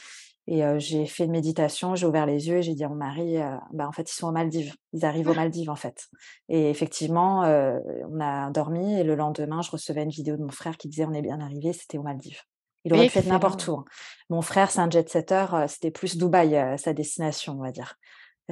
et 0.47 0.63
heu, 0.65 0.79
j'ai 0.79 1.05
fait 1.07 1.25
une 1.25 1.31
méditation, 1.31 1.95
j'ai 1.95 2.07
ouvert 2.07 2.25
les 2.27 2.47
yeux 2.49 2.57
et 2.57 2.63
j'ai 2.63 2.75
dit 2.75 2.83
à 2.85 2.89
mon 2.89 2.95
mari, 2.95 3.37
«Bah, 3.73 3.87
en 3.87 3.91
fait, 3.93 4.09
ils 4.11 4.15
sont 4.15 4.27
aux 4.29 4.31
Maldives. 4.33 4.75
Ils 4.93 5.05
arrivent 5.05 5.29
aux! 5.29 5.33
Maldives, 5.35 5.69
en 5.71 5.75
fait» 5.75 6.07
et 6.49 6.69
effectivement, 6.69 7.41
on 7.43 8.19
a 8.21 8.51
dormi 8.51 8.99
et 8.99 9.03
le 9.03 9.15
lendemain, 9.15 9.61
je 9.61 9.71
recevais 9.71 10.03
une 10.03 10.09
vidéo 10.11 10.37
de 10.37 10.43
mon 10.43 10.51
frère 10.51 10.77
qui 10.77 10.89
disait: 10.89 11.05
«On 11.05 11.13
est 11.13 11.21
bien 11.23 11.39
arrivés, 11.41 11.73
c'était 11.73 11.97
aux 11.99 12.03
Maldives». 12.03 12.41
Il 12.85 12.93
aurait 12.93 13.05
pu 13.07 13.19
être 13.19 13.27
n'importe 13.27 13.67
où, 13.67 13.73
hein. 13.79 13.85
Mon 14.29 14.41
frère, 14.41 14.71
c'est 14.71 14.79
un 14.81 14.89
jet-setter, 14.89 15.45
c'était 15.67 15.91
plus 15.91 16.17
Dubaï, 16.17 16.77
sa 16.79 16.93
destination, 16.93 17.53
on 17.59 17.63
va 17.63 17.71
dire. 17.71 17.95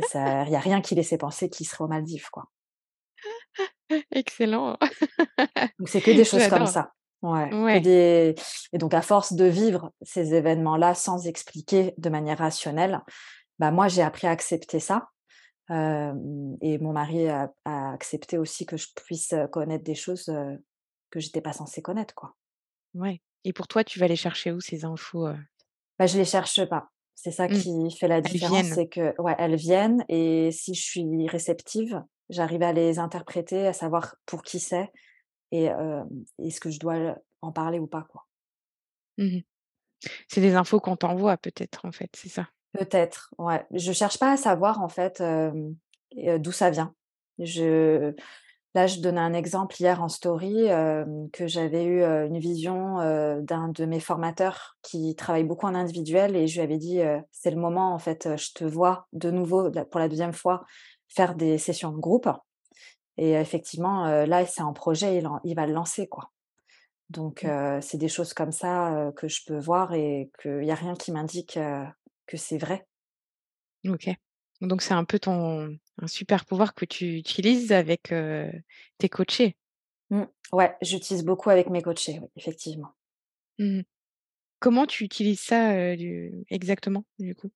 Ça 0.02 0.44
il 0.46 0.52
y 0.52 0.56
a 0.58 0.60
rien 0.62 0.82
qui 0.82 0.96
laissait 0.96 1.18
penser 1.20 1.50
qu'il 1.50 1.68
serait 1.68 1.86
aux 1.86 1.90
Maldives, 1.90 2.30
quoi. 2.32 2.46
Excellent. 4.12 4.78
Donc 5.80 5.90
c'est 5.90 6.02
que 6.02 6.12
des 6.12 6.24
choses 6.26 6.48
comme 6.48 6.66
ça. 6.66 6.92
Ouais, 7.22 7.58
des 7.72 8.36
et 8.74 8.78
donc 8.78 8.94
à 8.94 9.02
force 9.02 9.34
de 9.34 9.46
vivre 9.46 9.94
ces 10.02 10.34
événements-là 10.34 10.94
sans 10.94 11.26
expliquer 11.26 11.94
de 11.98 12.10
manière 12.10 12.40
rationnelle, 12.40 13.02
bah, 13.60 13.72
moi 13.72 13.88
j'ai 13.88 14.02
appris 14.04 14.28
à 14.28 14.32
accepter 14.32 14.80
ça, 14.82 15.10
et 16.62 16.78
mon 16.80 16.94
mari 16.94 17.28
a 17.30 17.54
a 17.66 17.94
accepté 17.94 18.38
aussi 18.38 18.66
que 18.66 18.78
je 18.78 18.88
puisse, 18.96 19.34
connaître 19.52 19.84
des 19.84 19.96
choses, 19.96 20.30
heu, 20.30 20.64
que 21.12 21.20
j'étais 21.20 21.42
pas 21.42 21.54
censée 21.54 21.82
connaître, 21.82 22.16
quoi. 22.16 22.36
Ouais 22.96 23.22
et 23.46 23.54
pour 23.54 23.68
toi, 23.68 23.84
tu 23.84 24.00
vas 24.00 24.08
les 24.08 24.16
chercher 24.16 24.52
où 24.52 24.60
ces 24.62 24.84
infos, 24.86 25.28
heu? 25.28 25.38
Bah, 26.00 26.08
je 26.08 26.18
les 26.18 26.26
cherche 26.26 26.64
pas. 26.66 26.90
C'est 27.16 27.32
ça 27.32 27.48
Mmh. 27.48 27.64
qui 27.64 27.92
fait 27.92 28.08
la 28.08 28.22
différence, 28.22 28.70
c'est 28.70 28.88
que 28.88 29.14
ouais, 29.22 29.36
elles 29.38 29.56
viennent 29.56 30.04
et 30.10 30.52
si 30.52 30.74
je 30.74 30.82
suis 30.82 31.28
réceptive, 31.30 32.04
j'arrive 32.30 32.64
à 32.64 32.74
les 32.74 33.00
interpréter, 33.00 33.68
à 33.68 33.74
savoir 33.74 34.16
pour 34.26 34.44
qui 34.44 34.60
c'est 34.60 34.92
et 35.52 35.70
est-ce 36.40 36.60
que 36.60 36.72
je 36.72 36.80
dois 36.80 37.16
en 37.42 37.52
parler 37.52 37.80
ou 37.80 37.88
pas, 37.88 38.06
quoi. 38.10 38.26
Mmh 39.18 39.38
mh. 39.38 39.42
C'est 40.28 40.42
des 40.42 40.56
infos 40.56 40.80
qu'on 40.80 40.96
t'envoie 40.98 41.38
peut-être, 41.38 41.86
en 41.86 41.92
fait, 41.92 42.10
c'est 42.16 42.30
ça? 42.30 42.48
Peut-être, 42.74 43.34
ouais. 43.38 43.66
Je 43.72 43.92
cherche 43.92 44.18
pas 44.20 44.32
à 44.34 44.38
savoir 44.38 44.82
en 44.82 44.90
fait, 44.90 45.24
d'où 46.16 46.52
ça 46.52 46.70
vient. 46.72 46.94
Je 47.40 48.14
là, 48.76 48.88
je 48.88 49.00
donnais 49.02 49.22
un 49.22 49.34
exemple 49.34 49.76
hier 49.80 50.02
en 50.02 50.10
story, 50.10 50.66
que 51.32 51.46
j'avais 51.46 51.86
eu, 51.86 52.04
une 52.04 52.40
vision, 52.40 52.98
d'un 53.42 53.70
de 53.70 53.86
mes 53.86 54.00
formateurs 54.00 54.78
qui 54.82 55.16
travaille 55.16 55.44
beaucoup 55.44 55.68
en 55.68 55.76
individuel 55.76 56.36
et 56.36 56.48
je 56.48 56.56
lui 56.56 56.64
avais 56.64 56.80
dit, 56.80 57.00
«C'est 57.32 57.52
le 57.52 57.62
moment 57.62 57.94
en 57.94 58.00
fait, 58.00 58.36
je 58.36 58.52
te 58.54 58.64
vois 58.64 59.08
de 59.14 59.30
nouveau 59.30 59.70
pour 59.92 60.00
la 60.00 60.10
deuxième 60.10 60.34
fois 60.34 60.66
faire 61.16 61.36
des 61.36 61.58
sessions 61.58 61.92
de 61.92 62.00
groupe» 62.00 62.30
et 63.18 63.34
effectivement, 63.34 64.06
là, 64.26 64.46
c'est 64.46 64.62
un 64.62 64.74
projet, 64.74 65.18
il 65.18 65.28
en 65.28 65.40
il 65.44 65.56
va 65.56 65.68
le 65.68 65.74
lancer, 65.74 66.08
quoi. 66.08 66.32
Donc 67.10 67.44
Mmh. 67.44 67.82
c'est 67.82 67.98
des 67.98 68.10
choses 68.10 68.34
comme 68.34 68.52
ça, 68.52 69.12
que 69.18 69.28
je 69.28 69.42
peux 69.46 69.60
voir 69.60 69.94
et 69.94 70.32
qu'il 70.42 70.64
y 70.66 70.72
a 70.72 70.76
rien 70.76 70.96
qui 70.96 71.12
m'indique, 71.12 71.60
que 72.28 72.38
c'est 72.38 72.58
vrai. 72.58 72.88
OK. 73.88 74.10
Donc 74.62 74.82
c'est 74.82 74.94
un 74.94 75.04
peu 75.04 75.20
ton 75.20 75.78
un 76.02 76.08
super 76.08 76.46
pouvoir 76.46 76.74
que 76.74 76.86
tu 76.86 77.18
utilises 77.18 77.72
avec, 77.72 78.14
tes 78.98 79.10
coachés? 79.10 79.56
Mmh. 80.10 80.24
Ouais, 80.52 80.76
j'utilise 80.82 81.24
beaucoup 81.24 81.50
avec 81.50 81.70
mes 81.70 81.82
coachés, 81.82 82.20
oui, 82.22 82.28
effectivement. 82.36 82.94
Mmh 83.60 83.80
mh. 83.80 83.84
Comment 84.60 84.88
tu 84.88 85.04
utilises 85.06 85.42
ça, 85.42 85.96
du 85.96 86.46
exactement, 86.50 87.06
du 87.20 87.36
coup? 87.36 87.52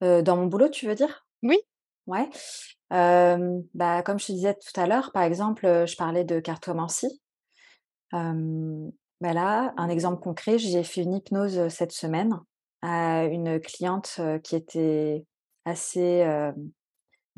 Dans 0.00 0.36
mon 0.36 0.46
boulot, 0.46 0.68
tu 0.68 0.86
veux 0.86 0.94
dire? 0.94 1.26
Oui. 1.42 1.58
Ouais. 2.06 2.28
Bah, 2.90 4.02
comme 4.02 4.18
je 4.18 4.26
te 4.26 4.32
disais 4.32 4.54
tout 4.54 4.80
à 4.80 4.86
l'heure, 4.86 5.12
par 5.12 5.22
exemple, 5.22 5.84
je 5.86 5.96
parlais 5.96 6.24
de 6.24 6.40
cartomancie. 6.40 7.20
Bah, 8.12 9.32
là, 9.32 9.74
un 9.76 9.88
exemple 9.88 10.22
concret, 10.22 10.58
j'ai 10.58 10.84
fait 10.84 11.02
une 11.02 11.14
hypnose, 11.14 11.68
cette 11.68 11.92
semaine 11.92 12.38
à 12.82 13.24
une 13.24 13.60
cliente, 13.60 14.20
qui 14.42 14.56
était 14.56 15.24
assez, 15.64 16.24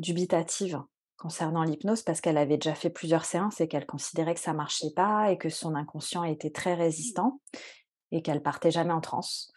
dubitative 0.01 0.83
concernant 1.17 1.63
l'hypnose 1.63 2.03
parce 2.03 2.21
qu'elle 2.21 2.39
avait 2.39 2.57
déjà 2.57 2.75
fait 2.75 2.91
plusieurs 2.91 3.27
séances 3.27 3.61
et 3.61 3.69
qu'elle 3.69 3.87
considérait 3.87 4.35
que 4.35 4.41
ça 4.41 4.55
marchait 4.55 4.93
pas 4.97 5.31
et 5.31 5.37
que 5.37 5.51
son 5.51 5.75
inconscient 5.75 6.25
était 6.25 6.51
très 6.51 6.75
résistant 6.75 7.41
et 8.11 8.23
qu'elle 8.23 8.43
partait 8.43 8.71
jamais 8.71 8.93
en 8.93 9.01
transe. 9.01 9.53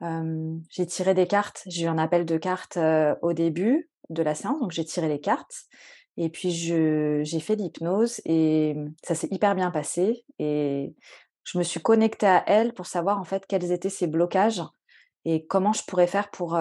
J'ai 0.00 0.86
tiré 0.86 1.14
des 1.14 1.26
cartes, 1.26 1.62
j'ai 1.66 1.84
eu 1.84 1.88
un 1.88 1.98
appel 1.98 2.26
de 2.26 2.36
cartes, 2.36 2.78
au 3.22 3.32
début 3.32 3.88
de 4.10 4.22
la 4.22 4.34
séance, 4.34 4.60
donc 4.60 4.72
j'ai 4.72 4.84
tiré 4.84 5.08
les 5.08 5.20
cartes 5.20 5.66
et 6.16 6.30
puis 6.30 6.50
j'ai 6.50 7.40
fait 7.40 7.54
l'hypnose 7.54 8.20
et 8.24 8.76
ça 9.04 9.14
s'est 9.14 9.28
hyper 9.30 9.54
bien 9.54 9.70
passé 9.70 10.24
et 10.38 10.94
je 11.44 11.58
me 11.58 11.62
suis 11.62 11.80
connectée 11.80 12.26
à 12.26 12.44
elle 12.46 12.74
pour 12.74 12.86
savoir, 12.86 13.18
en 13.18 13.24
fait, 13.24 13.46
quels 13.46 13.72
étaient 13.72 13.88
ses 13.88 14.06
blocages 14.06 14.62
et 15.24 15.46
comment 15.46 15.72
je 15.72 15.82
pourrais 15.86 16.06
faire 16.06 16.30
pour, 16.30 16.58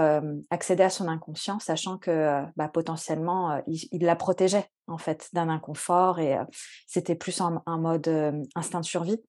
accéder 0.50 0.84
à 0.84 0.90
son 0.90 1.08
inconscient, 1.08 1.60
sachant 1.60 1.98
que, 1.98 2.44
bah, 2.56 2.68
potentiellement, 2.68 3.62
il 3.68 3.88
il 3.92 4.04
la 4.04 4.16
protégeait, 4.16 4.70
en 4.88 4.98
fait, 4.98 5.30
d'un 5.34 5.50
inconfort 5.50 6.20
et 6.20 6.38
c'était 6.86 7.16
plus 7.16 7.42
en 7.42 7.64
un 7.66 7.78
mode, 7.78 8.08
instinct 8.56 8.82
de 8.82 8.86
survie 8.86 9.22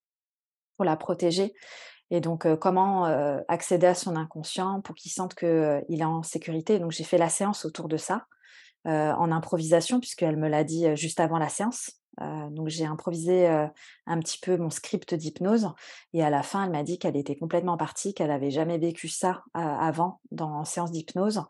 pour 0.77 0.85
la 0.85 0.97
protéger 0.97 1.55
et 2.11 2.21
donc 2.21 2.47
comment, 2.57 3.05
accéder 3.49 3.87
à 3.87 3.95
son 3.95 4.17
inconscient 4.17 4.81
pour 4.81 4.95
qu'il 4.95 5.13
sente 5.13 5.35
que, 5.35 5.47
heu, 5.47 5.85
il 5.89 6.01
est 6.01 6.05
en 6.05 6.23
sécurité? 6.23 6.79
Donc 6.79 6.93
j'ai 6.93 7.05
fait 7.05 7.19
la 7.19 7.29
séance 7.29 7.65
autour 7.65 7.89
de 7.89 7.97
ça 7.97 8.27
en 8.85 9.33
improvisation 9.33 10.01
puisqu'elle 10.01 10.37
me 10.37 10.49
l'a 10.49 10.65
dit, 10.65 10.87
juste 10.97 11.21
avant 11.21 11.39
la 11.39 11.49
séance. 11.49 11.93
Donc 12.51 12.67
j'ai 12.67 12.85
improvisé, 12.85 13.47
un 13.47 14.19
petit 14.19 14.39
peu 14.41 14.57
mon 14.57 14.71
script 14.71 15.15
d'hypnose 15.15 15.69
et 16.15 16.25
à 16.25 16.31
la 16.31 16.43
fin, 16.43 16.65
elle 16.65 16.73
m'a 16.73 16.83
dit 16.83 16.99
qu'elle 16.99 17.17
était 17.17 17.37
complètement 17.37 17.77
partie, 17.77 18.13
qu'elle 18.13 18.33
avait 18.33 18.51
jamais 18.51 18.79
vécu 18.79 19.07
ça, 19.07 19.45
avant 19.55 20.21
dans 20.33 20.65
séance 20.65 20.91
d'hypnose 20.91 21.43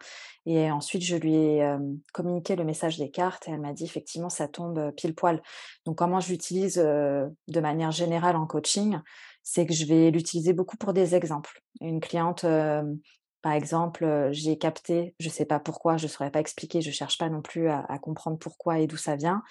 et 0.45 0.71
ensuite 0.71 1.03
je 1.03 1.17
lui 1.17 1.37
ai, 1.37 1.77
communiqué 2.13 2.55
le 2.55 2.65
message 2.65 2.99
des 2.99 3.11
cartes 3.11 3.49
et 3.49 3.53
elle 3.53 3.61
m'a 3.61 3.73
dit: 3.73 3.85
«Effectivement, 3.85 4.29
ça 4.29 4.47
tombe, 4.47 4.93
pile 4.95 5.15
poil». 5.15 5.41
Donc 5.87 5.97
comment 5.97 6.21
je 6.21 6.33
l'utilise, 6.33 6.77
de 6.77 7.61
manière 7.61 7.93
générale 7.93 8.37
en 8.37 8.47
coaching, 8.47 8.99
c'est 9.51 9.67
que 9.67 9.73
je 9.75 9.87
vais 9.87 10.11
l'utiliser 10.11 10.53
beaucoup 10.53 10.77
pour 10.77 10.93
des 10.93 11.15
exemples. 11.15 11.63
Une 11.81 12.01
cliente, 12.01 12.45
hem, 12.45 12.99
par 13.43 13.53
exemple, 13.53 14.05
heu, 14.05 14.29
j'ai 14.33 14.59
capté, 14.59 15.15
je 15.21 15.29
sais 15.31 15.47
pas 15.47 15.59
pourquoi, 15.61 15.97
je 15.97 16.07
saurais 16.07 16.31
pas 16.31 16.41
expliquer, 16.41 16.81
je 16.83 16.91
cherche 16.91 17.17
pas 17.19 17.31
non 17.31 17.41
plus 17.43 17.69
à 17.71 17.99
comprendre 18.03 18.39
pourquoi 18.39 18.79
et 18.81 18.87
d'où 18.87 18.97
ça 18.99 19.17
vient 19.17 19.43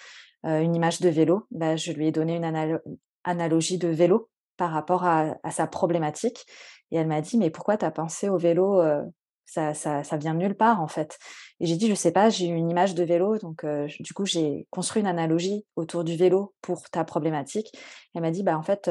heu, 0.46 0.62
une 0.62 0.76
image 0.76 1.02
de 1.02 1.10
vélo, 1.10 1.48
bah, 1.52 1.76
je 1.78 1.92
lui 1.92 2.08
ai 2.08 2.12
donné 2.12 2.36
une 2.36 2.46
analo 2.46 2.80
analogie 3.26 3.78
de 3.78 3.90
vélo 3.90 4.30
par 4.58 4.72
rapport 4.72 5.06
à 5.06 5.36
sa 5.52 5.68
problématique 5.68 6.46
et 6.92 6.98
elle 6.98 7.08
m'a 7.08 7.22
dit: 7.22 7.38
«Mais 7.38 7.50
pourquoi 7.52 7.78
tu 7.78 7.86
as 7.86 7.92
pensé 7.92 8.30
au 8.30 8.38
vélo, 8.38 8.82
ça 9.46 9.74
ça 9.74 10.04
ça 10.04 10.18
vient 10.18 10.34
de 10.34 10.40
nulle 10.40 10.56
part, 10.58 10.82
en 10.82 10.88
fait» 10.88 11.18
et 11.60 11.66
j'ai 11.68 11.76
dit: 11.78 11.88
«Je 11.90 11.96
sais 11.96 12.12
pas, 12.12 12.30
j'ai 12.30 12.46
une 12.48 12.70
image 12.70 12.96
de 12.96 13.04
vélo 13.04 13.38
donc 13.38 13.66
du 14.00 14.14
coup, 14.14 14.26
j'ai 14.26 14.68
construit 14.72 15.02
une 15.02 15.08
analogie 15.08 15.66
autour 15.76 16.04
du 16.04 16.16
vélo 16.18 16.54
pour 16.62 16.90
ta 16.90 17.04
problématique». 17.06 17.70
Elle 18.16 18.22
m'a 18.22 18.32
dit: 18.32 18.44
«Bah, 18.44 18.58
en 18.58 18.64
fait, 18.64 18.90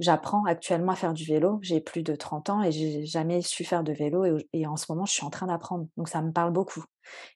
j'apprends 0.00 0.44
actuellement 0.46 0.92
à 0.92 0.96
faire 0.96 1.14
du 1.14 1.24
vélo, 1.26 1.60
j'ai 1.62 1.80
plus 1.80 2.02
de 2.02 2.16
30 2.16 2.50
ans 2.50 2.62
et 2.62 2.72
j'ai 2.72 3.06
jamais 3.06 3.42
su 3.42 3.64
faire 3.64 3.84
de 3.84 3.92
vélo 3.94 4.24
et 4.52 4.66
en 4.66 4.76
ce 4.76 4.86
moment, 4.90 5.06
je 5.06 5.12
suis 5.14 5.24
en 5.24 5.30
train 5.30 5.46
d'apprendre, 5.48 5.86
donc 5.98 6.08
ça 6.08 6.22
me 6.22 6.32
parle 6.32 6.52
beaucoup» 6.52 6.84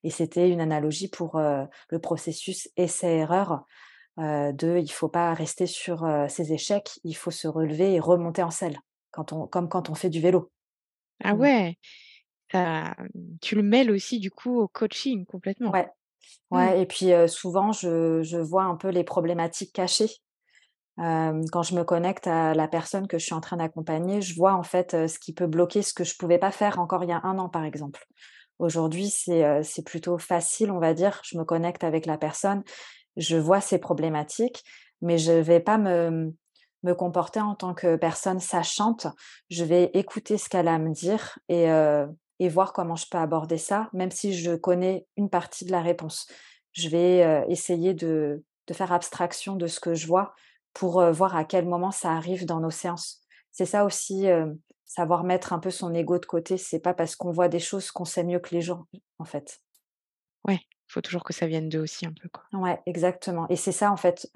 et 0.05 0.11
c'était 0.11 0.50
une 0.50 0.61
analogie 0.62 1.09
pour, 1.09 1.37
heu, 1.38 1.66
le 1.90 2.00
processus 2.00 2.68
essai-erreur, 2.77 3.64
heu, 4.20 4.53
de 4.55 4.79
il 4.79 4.88
faut 4.92 5.09
pas 5.11 5.35
rester 5.35 5.66
sur, 5.66 6.05
heu, 6.07 6.29
ses 6.29 6.53
échecs, 6.55 7.00
il 7.05 7.14
faut 7.16 7.31
se 7.33 7.48
relever 7.48 7.94
et 7.94 8.00
remonter 8.00 8.42
en 8.44 8.50
selle 8.50 8.79
quand 9.12 9.33
on 9.33 9.46
comme 9.48 9.68
quand 9.68 9.90
on 9.90 9.94
fait 9.96 10.11
du 10.11 10.20
vélo. 10.20 10.53
Ah 11.22 11.35
Mmh. 11.35 11.35
ouais, 11.35 11.77
tu 12.48 12.59
tu 13.42 13.55
le 13.57 13.62
mêles 13.62 13.90
aussi 13.90 14.20
du 14.20 14.31
coup 14.31 14.59
au 14.61 14.68
coaching 14.68 15.27
complètement? 15.27 15.74
Ouais, 15.74 15.88
Mmh. 16.53 16.70
ouais 16.70 16.83
et 16.83 16.87
puis, 16.87 17.12
heu, 17.12 17.29
souvent 17.29 17.72
je 17.72 18.22
je 18.22 18.38
vois 18.38 18.64
un 18.64 18.77
peu 18.77 18.88
les 18.90 19.05
problématiques 19.05 19.72
cachées. 19.74 20.11
Quand 20.97 21.63
je 21.63 21.75
me 21.75 21.83
connecte 21.83 22.27
à 22.27 22.55
la 22.55 22.69
personne 22.69 23.09
que 23.09 23.19
je 23.19 23.25
suis 23.25 23.35
en 23.35 23.41
train 23.41 23.57
d'accompagner, 23.57 24.23
je 24.23 24.35
vois 24.35 24.55
en 24.55 24.63
fait, 24.63 24.93
ce 25.09 25.19
qui 25.19 25.33
peut 25.33 25.47
bloquer, 25.47 25.83
ce 25.83 25.93
que 25.93 26.05
je 26.05 26.17
pouvais 26.17 26.39
pas 26.39 26.53
faire 26.53 26.79
encore 26.79 27.03
il 27.03 27.11
y 27.11 27.13
a 27.13 27.21
un 27.25 27.39
an, 27.39 27.49
par 27.49 27.65
exemple. 27.65 28.07
Aujourd'hui, 28.61 29.11
c'est, 29.11 29.85
plutôt 29.85 30.19
facile, 30.19 30.71
on 30.71 30.79
va 30.79 30.95
dire. 30.95 31.21
Je 31.25 31.37
me 31.37 31.45
connecte 31.45 31.83
avec 31.83 32.07
la 32.07 32.17
personne, 32.17 32.63
je 33.17 33.37
vois 33.37 33.61
ses 33.61 33.79
problématiques, 33.79 34.63
mais 35.03 35.19
je 35.19 35.33
vais 35.33 35.61
pas 35.61 35.79
me 35.79 36.33
comporter 36.97 37.41
en 37.41 37.57
tant 37.57 37.75
que 37.75 37.97
personne 37.97 38.39
sachante. 38.39 39.09
Je 39.51 39.65
vais 39.65 39.91
écouter 39.95 40.39
ce 40.39 40.49
qu'elle 40.49 40.69
a 40.69 40.75
à 40.75 40.79
me 40.79 40.93
dire 40.93 41.39
et 41.49 42.49
voir 42.49 42.73
comment 42.73 42.97
je 42.97 43.07
peux 43.11 43.19
aborder 43.19 43.59
ça, 43.59 43.89
même 43.93 44.13
si 44.13 44.33
je 44.33 44.55
connais 44.55 45.07
une 45.17 45.29
partie 45.29 45.65
de 45.65 45.73
la 45.73 45.83
réponse. 45.83 46.29
Je 46.73 46.89
vais, 46.89 47.45
essayer 47.49 47.95
de 47.95 48.45
faire 48.73 48.93
abstraction 48.93 49.57
de 49.57 49.67
ce 49.67 49.81
que 49.81 49.95
je 49.95 50.07
vois 50.07 50.35
pour, 50.75 51.03
voir 51.13 51.35
à 51.37 51.45
quel 51.45 51.67
moment 51.67 51.91
ça 51.91 52.13
arrive 52.13 52.45
dans 52.45 52.61
nos 52.61 52.71
séances. 52.71 53.23
C'est 53.51 53.65
ça 53.65 53.85
aussi, 53.85 54.27
savoir 54.85 55.25
mettre 55.25 55.53
un 55.53 55.59
peu 55.59 55.71
son 55.71 55.95
ego 55.95 56.19
de 56.19 56.27
côté. 56.27 56.59
C'est 56.59 56.81
pas 56.81 56.93
parce 56.93 57.17
qu'on 57.17 57.31
voit 57.31 57.49
des 57.49 57.61
choses 57.61 57.91
qu'on 57.91 58.05
sait 58.05 58.25
mieux 58.25 58.41
que 58.41 58.55
les 58.55 58.61
gens, 58.61 58.85
en 59.19 59.25
fait. 59.25 59.61
Ouais, 60.47 60.61
faut 60.89 61.01
toujours 61.01 61.25
que 61.25 61.33
ça 61.33 61.47
vienne 61.47 61.69
d'eux 61.69 61.81
aussi 61.81 62.05
un 62.05 62.13
peu 62.13 62.29
quoi. 62.29 62.45
Ouais, 62.53 62.83
exactement 62.85 63.47
et 63.49 63.57
c'est 63.57 63.73
ça, 63.73 63.91
en 63.91 63.97
fait, 63.97 64.29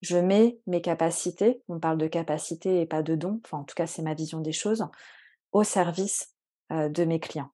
je 0.00 0.16
mets 0.16 0.58
mes 0.66 0.80
capacités, 0.80 1.62
on 1.68 1.78
parle 1.78 1.98
de 1.98 2.06
capacités 2.06 2.80
et 2.80 2.86
pas 2.86 3.02
de 3.02 3.14
dons, 3.14 3.40
enfin, 3.44 3.58
en 3.58 3.64
tout 3.64 3.74
cas, 3.74 3.86
c'est 3.86 4.02
ma 4.02 4.14
vision 4.14 4.40
des 4.40 4.52
choses, 4.52 4.86
au 5.52 5.64
service, 5.64 6.34
de 6.70 7.04
mes 7.04 7.20
clients. 7.20 7.50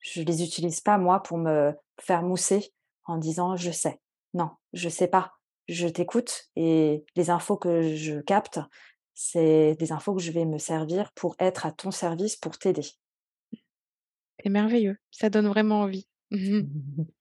Je 0.00 0.22
les 0.22 0.42
utilise 0.42 0.80
pas 0.80 0.98
moi 0.98 1.22
pour 1.22 1.38
me 1.38 1.74
faire 1.98 2.22
mousser 2.22 2.72
en 3.04 3.18
disant: 3.18 3.56
«Je 3.56 3.70
sais». 3.70 4.00
Non, 4.34 4.50
je 4.72 4.88
sais 4.88 5.08
pas. 5.08 5.32
Je 5.70 5.88
t'écoute 5.88 6.50
et 6.56 7.06
les 7.16 7.30
infos 7.30 7.56
que 7.56 7.94
je 7.96 8.20
capte, 8.20 8.60
c'est 9.14 9.74
des 9.78 9.92
infos 9.92 10.14
que 10.14 10.20
je 10.22 10.32
vais 10.32 10.44
me 10.44 10.58
servir 10.58 11.12
pour 11.14 11.34
être 11.38 11.64
à 11.64 11.72
ton 11.72 11.90
service, 11.92 12.36
pour 12.36 12.58
t'aider. 12.58 12.82
C'est 14.42 14.50
merveilleux, 14.50 14.98
ça 15.10 15.30
donne 15.30 15.48
vraiment 15.48 15.80
envie. 15.80 16.06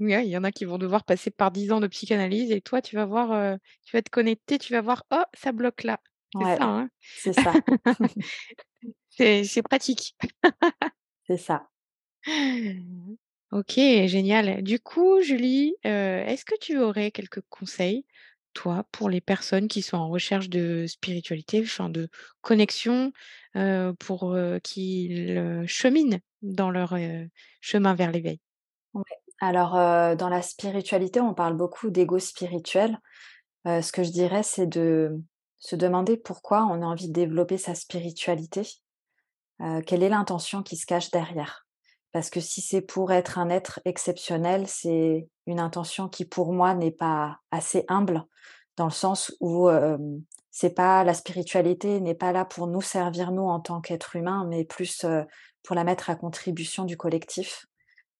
Ouais, 0.00 0.26
il 0.26 0.30
y 0.30 0.36
en 0.36 0.44
a 0.44 0.52
qui 0.52 0.64
vont 0.64 0.78
devoir 0.78 1.04
passer 1.04 1.30
par 1.30 1.50
10 1.50 1.70
ans 1.72 1.80
de 1.80 1.86
psychanalyse 1.86 2.50
et 2.50 2.60
toi 2.60 2.82
tu 2.82 2.96
vas 2.96 3.04
voir, 3.06 3.32
heu, 3.32 3.58
tu 3.84 3.96
vas 3.96 4.02
te 4.02 4.10
connecter, 4.10 4.58
tu 4.58 4.72
vas 4.72 4.80
voir: 4.80 5.04
«Oh 5.12 5.22
ça 5.34 5.52
bloque 5.52 5.84
là». 5.84 6.00
C'est 6.38 6.44
Ouais, 6.44 6.58
ça, 6.58 6.64
hein? 6.64 6.88
c'est 7.14 7.32
ça, 7.32 7.62
c'est 9.10 9.62
pratique. 9.62 10.16
c'est 11.26 11.38
ça. 11.38 11.70
OK, 13.52 13.74
génial. 14.06 14.62
Du 14.62 14.78
coup, 14.78 15.20
Julie, 15.22 15.74
heu, 15.84 15.88
est-ce 15.90 16.44
que 16.44 16.54
tu 16.60 16.78
aurais 16.78 17.10
quelques 17.10 17.40
conseils, 17.48 18.06
toi, 18.54 18.84
pour 18.92 19.10
les 19.10 19.20
personnes 19.20 19.66
qui 19.66 19.82
sont 19.82 19.96
en 19.96 20.08
recherche 20.08 20.48
de 20.48 20.86
spiritualité, 20.86 21.60
enfin 21.64 21.88
de 21.88 22.08
connexion, 22.42 23.12
heu, 23.56 23.92
pour, 23.98 24.34
heu, 24.34 24.60
qu'ils, 24.62 25.64
cheminent 25.66 26.20
dans 26.42 26.70
leur, 26.70 26.94
chemin 27.60 27.94
vers 27.94 28.12
l'éveil? 28.12 28.40
Alors, 29.40 29.72
dans 30.16 30.28
la 30.28 30.42
spiritualité, 30.42 31.20
on 31.20 31.34
parle 31.34 31.54
beaucoup 31.56 31.90
d'ego 31.90 32.18
spirituel. 32.18 32.98
Ce 33.66 33.92
que 33.92 34.02
je 34.04 34.10
dirais, 34.10 34.42
c'est 34.44 34.66
de 34.68 35.22
se 35.58 35.76
demander 35.76 36.16
pourquoi 36.18 36.64
on 36.66 36.82
a 36.82 36.86
envie 36.86 37.08
de 37.08 37.12
développer 37.14 37.58
sa 37.58 37.74
spiritualité. 37.76 38.62
Quelle 39.86 40.02
est 40.02 40.10
l'intention 40.10 40.62
qui 40.62 40.76
se 40.76 40.84
cache 40.86 41.10
derrière? 41.10 41.66
Parce 42.12 42.30
que 42.30 42.40
si 42.40 42.60
c'est 42.60 42.80
pour 42.80 43.12
être 43.12 43.38
un 43.38 43.50
être 43.50 43.80
exceptionnel, 43.84 44.66
c'est 44.66 45.28
une 45.46 45.60
intention 45.60 46.08
qui 46.08 46.24
pour 46.24 46.52
moi 46.52 46.74
n'est 46.74 46.90
pas 46.90 47.38
assez 47.52 47.84
humble, 47.88 48.24
dans 48.76 48.86
le 48.86 48.90
sens 48.90 49.32
où, 49.40 49.68
hem, 49.70 50.22
c'est 50.50 50.74
pas 50.74 51.04
la 51.04 51.14
spiritualité 51.14 52.00
n'est 52.00 52.14
pas 52.14 52.32
là 52.32 52.44
pour 52.44 52.66
nous 52.66 52.80
servir 52.82 53.30
nous 53.32 53.44
en 53.48 53.60
tant 53.60 53.80
qu'être 53.80 54.16
humain, 54.16 54.44
mais 54.48 54.64
plus, 54.64 55.04
heu, 55.04 55.24
pour 55.62 55.76
la 55.76 55.84
mettre 55.84 56.10
à 56.10 56.16
contribution 56.16 56.84
du 56.84 56.96
collectif 56.96 57.66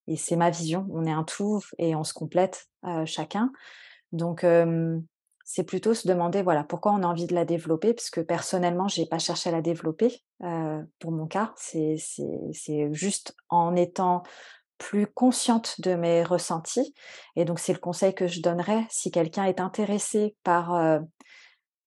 et 0.09 0.17
c'est 0.17 0.37
ma 0.37 0.51
vision. 0.51 0.87
On 0.93 1.07
est 1.07 1.13
un 1.13 1.25
tout 1.25 1.61
et 1.79 1.95
on 1.97 2.05
se 2.05 2.15
complète, 2.15 2.69
heu, 2.87 3.07
chacun. 3.07 3.53
Donc, 4.13 4.45
c'est 5.53 5.65
plutôt 5.65 5.95
se 5.95 6.07
demander, 6.07 6.43
voilà, 6.43 6.63
pourquoi 6.65 6.93
on 6.93 7.03
a 7.03 7.07
envie 7.07 7.27
de 7.27 7.35
la 7.35 7.45
développer? 7.45 7.93
Parce 7.93 8.11
que 8.11 8.21
personnellement, 8.21 8.87
j'ai 8.89 9.07
pas 9.07 9.19
cherché 9.19 9.51
à 9.51 9.53
la 9.53 9.63
développer, 9.63 10.23
heu, 10.45 10.87
pour 11.01 11.11
mon 11.11 11.27
cas. 11.27 11.53
C'est 11.57 11.97
juste 12.93 13.35
en 13.49 13.75
étant 13.75 14.23
plus 14.79 15.07
consciente 15.09 15.81
de 15.81 15.95
mes 15.95 16.25
ressentis 16.25 16.95
et 17.37 17.45
donc 17.47 17.61
c'est 17.61 17.73
le 17.75 17.79
conseil 17.81 18.15
que 18.15 18.29
je 18.29 18.43
donnerais 18.43 18.87
si 18.91 19.11
quelqu'un 19.13 19.45
est 19.47 19.61
intéressé 19.61 20.37
par, 20.45 20.75
heu, 20.75 21.01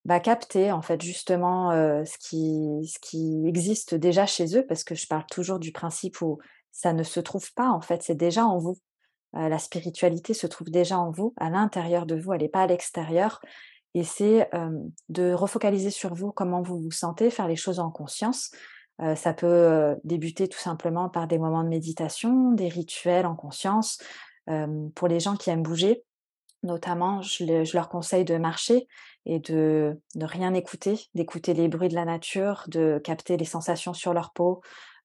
bah, 0.05 0.19
capter 0.19 0.71
en 0.71 0.81
fait 0.81 1.01
justement, 1.01 1.71
heu, 1.73 2.05
ce 2.05 2.17
qui 2.19 2.87
ce 2.87 2.99
qui 2.99 3.43
existe 3.47 3.95
déjà 3.95 4.25
chez 4.25 4.57
eux. 4.57 4.65
Parce 4.67 4.83
que 4.83 4.95
je 4.95 5.07
parle 5.07 5.25
toujours 5.31 5.59
du 5.59 5.71
principe 5.73 6.21
où 6.21 6.39
ça 6.71 6.93
ne 6.93 7.03
se 7.03 7.19
trouve 7.21 7.53
pas 7.53 7.69
en 7.69 7.81
fait, 7.81 8.03
c'est 8.03 8.15
déjà 8.15 8.45
en 8.45 8.59
vous. 8.59 8.77
Heu, 9.35 9.49
la 9.49 9.59
spiritualité 9.59 10.33
se 10.33 10.47
trouve 10.47 10.69
déjà 10.69 10.97
en 10.97 11.11
vous, 11.11 11.33
à 11.37 11.49
l'intérieur 11.49 12.05
de 12.05 12.15
vous, 12.15 12.33
elle 12.33 12.43
est 12.43 12.49
pas 12.49 12.63
à 12.63 12.67
l'extérieur 12.67 13.39
et 13.95 14.03
c'est, 14.03 14.49
de 15.09 15.33
refocaliser 15.33 15.91
sur 15.91 16.15
vous, 16.15 16.31
comment 16.31 16.63
vous 16.63 16.79
vous 16.79 16.89
sentez, 16.89 17.29
faire 17.29 17.47
les 17.47 17.55
choses 17.55 17.79
en 17.79 17.91
conscience. 17.91 18.49
Heu, 18.99 19.15
ça 19.15 19.33
peut, 19.33 19.95
débuter 20.03 20.47
tout 20.47 20.57
simplement 20.57 21.09
par 21.09 21.27
des 21.27 21.37
moments 21.37 21.63
de 21.63 21.69
méditation, 21.69 22.53
des 22.53 22.69
rituels 22.69 23.27
en 23.27 23.35
conscience. 23.35 23.99
Pour 24.95 25.07
les 25.07 25.19
gens 25.19 25.35
qui 25.35 25.51
aiment 25.51 25.61
bouger, 25.61 26.03
notamment, 26.63 27.21
je 27.21 27.63
je 27.63 27.77
leur 27.77 27.87
conseille 27.87 28.25
de 28.25 28.37
marcher 28.37 28.87
et 29.25 29.39
de 29.39 30.01
ne 30.15 30.25
rien 30.25 30.53
écouter, 30.53 30.99
d'écouter 31.13 31.53
les 31.53 31.67
bruits 31.67 31.89
de 31.89 31.95
la 31.95 32.05
nature, 32.05 32.63
de 32.67 32.99
capter 33.03 33.37
les 33.37 33.45
sensations 33.45 33.93
sur 33.93 34.13
leur 34.13 34.33
peau, 34.33 34.61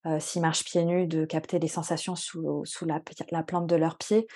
heu, 0.09 0.19
s'ils 0.21 0.43
marchent 0.43 0.65
pieds 0.65 0.85
nus, 0.85 1.07
de 1.07 1.25
capter 1.25 1.59
les 1.59 1.69
sensations 1.69 2.17
sous 2.17 2.63
sous 2.65 2.87
la 2.87 3.01
la 3.31 3.43
plante 3.43 3.67
de 3.67 3.77
leurs 3.77 3.99
pieds. 3.99 4.27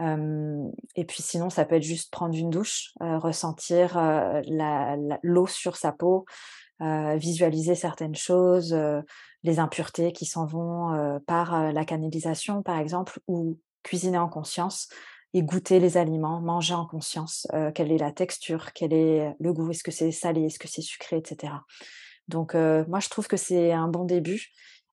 Et 0.00 1.04
puis 1.04 1.22
sinon, 1.24 1.50
ça 1.50 1.64
peut 1.64 1.74
être 1.74 1.82
juste 1.82 2.12
prendre 2.12 2.36
une 2.36 2.50
douche, 2.50 2.92
heu, 3.02 3.16
ressentir, 3.16 3.96
la 3.96 4.96
l'eau 5.24 5.48
sur 5.48 5.76
sa 5.76 5.90
peau, 5.90 6.24
visualiser 6.80 7.74
certaines 7.74 8.14
choses, 8.14 8.78
les 9.42 9.58
impuretés 9.58 10.12
qui 10.12 10.24
s'en 10.24 10.46
vont, 10.46 11.20
par, 11.26 11.72
la 11.72 11.84
canalisation, 11.84 12.62
par 12.62 12.78
exemple, 12.78 13.18
ou 13.26 13.58
cuisiner 13.82 14.18
en 14.18 14.28
conscience 14.28 14.88
et 15.34 15.42
goûter 15.42 15.80
les 15.80 15.96
aliments, 15.96 16.40
manger 16.40 16.74
en 16.74 16.86
conscience, 16.86 17.48
quelle 17.74 17.90
est 17.90 17.98
la 17.98 18.12
texture, 18.12 18.72
quel 18.72 18.92
est 18.92 19.34
le 19.40 19.52
goût, 19.52 19.72
est-ce 19.72 19.82
que 19.82 19.90
c'est 19.90 20.12
salé, 20.12 20.44
est-ce 20.44 20.60
que 20.60 20.68
c'est 20.68 20.80
sucré 20.80 21.16
et 21.16 21.22
cetera. 21.26 21.64
Donc 22.28 22.54
moi 22.54 23.00
je 23.00 23.08
trouve 23.08 23.26
que 23.26 23.36
c'est 23.36 23.72
un 23.72 23.88
bon 23.88 24.04
début 24.04 24.46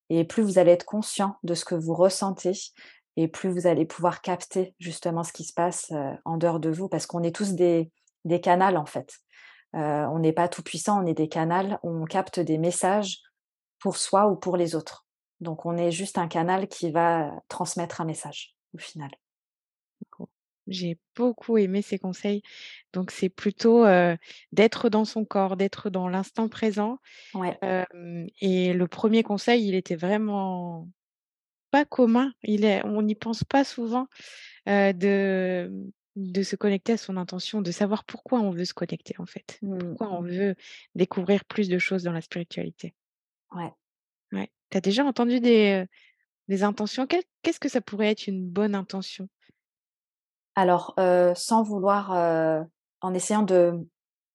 et 0.09 0.23
plus 0.25 0.43
vous 0.43 0.59
allez 0.59 0.71
être 0.71 0.85
conscient 0.85 1.37
de 1.43 1.53
ce 1.53 1.65
que 1.65 1.75
vous 1.75 1.93
ressentez, 1.93 2.53
et 3.17 3.27
plus 3.27 3.49
vous 3.49 3.67
allez 3.67 3.85
pouvoir 3.85 4.21
capter 4.21 4.75
justement 4.79 5.23
ce 5.23 5.33
qui 5.33 5.43
se 5.43 5.53
passe 5.53 5.91
en 6.25 6.37
dehors 6.37 6.59
de 6.59 6.69
vous, 6.69 6.89
parce 6.89 7.05
qu'on 7.05 7.23
est 7.23 7.35
tous 7.35 7.53
des, 7.53 7.91
des 8.25 8.41
canals 8.41 8.77
en 8.77 8.85
fait. 8.85 9.13
on 9.73 10.19
n'est 10.19 10.33
pas 10.33 10.47
tout 10.47 10.63
puissant, 10.63 11.01
on 11.01 11.05
est 11.05 11.13
des 11.13 11.29
canals, 11.29 11.79
on 11.83 12.03
capte 12.05 12.39
des 12.39 12.57
messages 12.57 13.19
pour 13.79 13.97
soi 13.97 14.27
ou 14.27 14.35
pour 14.35 14.57
les 14.57 14.75
autres. 14.75 15.05
Donc 15.39 15.65
on 15.65 15.77
est 15.77 15.91
juste 15.91 16.17
un 16.17 16.27
canal 16.27 16.67
qui 16.67 16.91
va 16.91 17.31
transmettre 17.47 18.01
un 18.01 18.05
message 18.05 18.55
au 18.73 18.79
final. 18.79 19.11
J'ai 20.67 20.97
beaucoup 21.15 21.57
aimé 21.57 21.81
ces 21.81 21.99
conseils. 21.99 22.41
Donc 22.93 23.11
c'est 23.11 23.29
plutôt, 23.29 23.85
d'être 24.51 24.89
dans 24.89 25.05
son 25.05 25.25
corps, 25.25 25.57
d'être 25.57 25.89
dans 25.89 26.07
l'instant 26.07 26.49
présent. 26.49 26.99
Ouais. 27.33 27.57
et 28.41 28.73
le 28.73 28.87
premier 28.87 29.23
conseil, 29.23 29.67
il 29.67 29.75
était 29.75 29.95
vraiment 29.95 30.87
pas 31.71 31.85
commun. 31.85 32.33
Il 32.43 32.65
est 32.65 32.83
on 32.85 33.01
n'y 33.01 33.15
pense 33.15 33.43
pas 33.43 33.63
souvent, 33.63 34.07
de 34.65 35.71
de 36.15 36.43
se 36.43 36.55
connecter 36.55 36.93
à 36.93 36.97
son 36.97 37.17
intention, 37.17 37.61
de 37.61 37.71
savoir 37.71 38.05
pourquoi 38.05 38.39
on 38.39 38.51
veut 38.51 38.65
se 38.65 38.73
connecter 38.73 39.15
en 39.19 39.25
fait. 39.25 39.59
Mmh. 39.61 39.77
Pourquoi 39.79 40.13
on 40.13 40.21
veut 40.21 40.55
découvrir 40.95 41.43
plus 41.45 41.67
de 41.69 41.77
choses 41.77 42.03
dans 42.03 42.13
la 42.13 42.21
spiritualité. 42.21 42.95
Ouais. 43.53 43.71
Ouais. 44.31 44.49
Tu 44.69 44.77
as 44.77 44.81
déjà 44.81 45.03
entendu 45.03 45.39
des, 45.39 45.85
des 46.47 46.63
intentions? 46.63 47.05
qu'est-ce 47.05 47.59
que 47.59 47.69
ça 47.69 47.81
pourrait 47.81 48.11
être 48.11 48.27
une 48.27 48.47
bonne 48.47 48.75
intention? 48.75 49.27
Alors, 50.55 50.95
sans 51.35 51.63
vouloir, 51.63 52.11
en 53.01 53.13
essayant 53.13 53.43
de 53.43 53.85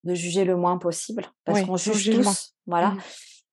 de 0.03 0.15
juger 0.15 0.45
le 0.45 0.55
moins 0.55 0.77
possible, 0.77 1.27
parce 1.45 1.61
qu'on 1.61 1.77
juge 1.77 2.09
tous, 2.11 2.55
voilà. 2.65 2.91
Mmh 2.91 3.01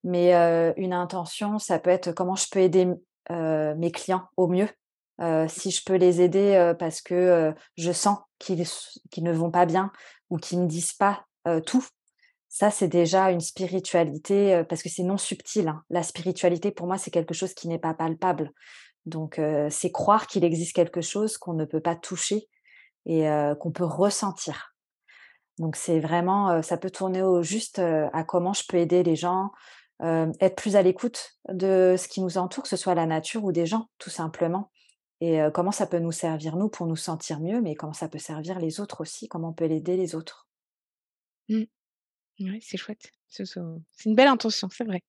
Mais, 0.05 0.33
une 0.77 0.93
intention, 0.93 1.59
ça 1.59 1.79
peut 1.79 1.91
être 1.91 2.13
comment 2.13 2.37
je 2.37 2.47
peux 2.51 2.61
aider 2.61 2.89
mes 3.31 3.93
clients 3.93 4.29
au 4.37 4.49
mieux. 4.49 4.69
si 5.49 5.71
je 5.71 5.83
peux 5.85 5.97
les 5.97 6.21
aider, 6.21 6.73
parce 6.79 7.01
que, 7.01 7.55
je 7.77 7.93
sens 7.93 8.19
qu'ils 8.39 8.65
qu'ils 9.11 9.25
ne 9.25 9.33
vont 9.33 9.51
pas 9.51 9.67
bien 9.67 9.93
ou 10.31 10.39
qu'ils 10.39 10.61
ne 10.63 10.67
disent 10.67 10.93
pas, 10.93 11.25
tout. 11.67 11.85
Ça, 12.51 12.71
c'est 12.71 12.89
déjà 12.89 13.31
une 13.31 13.41
spiritualité, 13.41 14.63
parce 14.69 14.83
que 14.83 14.89
c'est 14.89 15.03
non 15.03 15.19
subtil, 15.19 15.69
hein. 15.69 15.83
La 15.91 16.03
spiritualité, 16.03 16.71
pour 16.71 16.87
moi, 16.87 16.97
c'est 16.97 17.11
quelque 17.11 17.35
chose 17.35 17.53
qui 17.53 17.69
n'est 17.69 17.79
pas 17.79 17.93
palpable. 17.93 18.53
Donc, 19.05 19.41
c'est 19.71 19.93
croire 19.93 20.27
qu'il 20.27 20.45
existe 20.45 20.75
quelque 20.75 21.01
chose 21.03 21.37
qu'on 21.37 21.53
ne 21.53 21.65
peut 21.67 21.81
pas 21.81 21.97
toucher 21.97 22.49
et 23.07 23.29
qu'on 23.61 23.73
peut 23.73 23.85
ressentir. 23.85 24.75
Donc 25.59 25.77
c'est 25.77 26.01
vraiment, 26.01 26.63
ça 26.63 26.77
peut 26.77 26.91
tourner 26.91 27.23
au 27.23 27.43
juste 27.43 27.79
à 27.79 28.25
comment 28.25 28.53
je 28.53 28.63
peux 28.69 28.77
aider 28.77 29.03
les 29.03 29.17
gens, 29.17 29.51
être 30.01 30.57
plus 30.57 30.77
à 30.77 30.83
l'écoute 30.83 31.35
de 31.49 31.97
ce 31.99 32.07
qui 32.07 32.21
nous 32.21 32.39
entoure, 32.39 32.63
que 32.63 32.69
ce 32.69 32.77
soit 32.77 32.95
la 32.95 33.07
nature 33.07 33.45
ou 33.45 33.53
des 33.53 33.67
gens, 33.67 33.89
tout 33.99 34.11
simplement. 34.11 34.71
Et 35.21 35.41
comment 35.53 35.73
ça 35.73 35.89
peut 35.89 35.99
nous 35.99 36.13
servir, 36.13 36.55
nous, 36.55 36.69
pour 36.69 36.87
nous 36.87 36.95
sentir 36.95 37.41
mieux, 37.41 37.61
mais 37.61 37.75
comment 37.75 37.93
ça 37.93 38.09
peut 38.09 38.19
servir 38.19 38.61
les 38.61 38.79
autres 38.79 39.01
aussi, 39.01 39.27
comment 39.27 39.49
on 39.49 39.53
peut 39.53 39.69
aider 39.69 39.97
les 39.97 40.15
autres. 40.15 40.47
Mmh. 41.49 41.65
Oui, 42.41 42.61
c'est 42.63 42.77
chouette. 42.77 43.11
C'est 43.27 43.45
une 44.05 44.15
belle 44.15 44.29
intention, 44.29 44.69
c'est 44.71 44.85
vrai. 44.85 45.03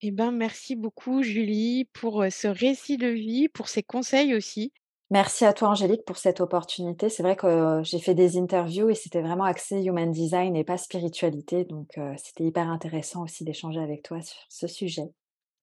Eh 0.00 0.10
ben, 0.10 0.30
merci 0.30 0.74
beaucoup 0.74 1.22
Julie 1.22 1.84
pour 1.92 2.24
ce 2.30 2.48
récit 2.48 2.96
de 2.96 3.08
vie, 3.08 3.48
pour 3.50 3.68
ces 3.68 3.82
conseils 3.82 4.34
aussi. 4.34 4.72
Merci 5.12 5.44
à 5.44 5.52
toi 5.52 5.68
Angélique 5.68 6.06
pour 6.06 6.16
cette 6.16 6.40
opportunité. 6.40 7.10
C'est 7.10 7.22
vrai 7.22 7.36
que 7.36 7.82
j'ai 7.84 7.98
fait 7.98 8.14
des 8.14 8.38
interviews 8.38 8.88
et 8.88 8.94
c'était 8.94 9.20
vraiment 9.20 9.44
axé 9.44 9.82
human 9.82 10.10
design 10.10 10.56
et 10.56 10.64
pas 10.64 10.78
spiritualité. 10.78 11.66
Donc 11.66 11.98
c'était 12.16 12.44
hyper 12.44 12.70
intéressant 12.70 13.24
aussi 13.24 13.44
d'échanger 13.44 13.80
avec 13.80 14.02
toi 14.02 14.22
sur 14.22 14.38
ce 14.48 14.66
sujet. 14.66 15.10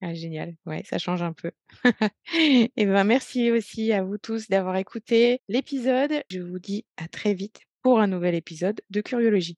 Ah 0.04 0.14
génial, 0.14 0.54
ouais, 0.68 0.84
ça 0.86 1.00
change 1.00 1.24
un 1.24 1.34
peu. 1.34 1.50
et 2.38 2.86
ben 2.86 3.04
merci 3.04 3.50
aussi 3.50 3.92
à 3.92 4.04
vous 4.04 4.20
tous 4.20 4.50
d'avoir 4.50 4.76
écouté 4.76 5.42
l'épisode. 5.48 6.22
Je 6.30 6.42
vous 6.42 6.60
dis 6.60 6.86
à 6.98 7.08
très 7.08 7.34
vite 7.34 7.62
pour 7.82 8.00
un 8.00 8.08
nouvel 8.08 8.36
épisode 8.36 8.80
de 8.92 9.02
Curiologie. 9.02 9.58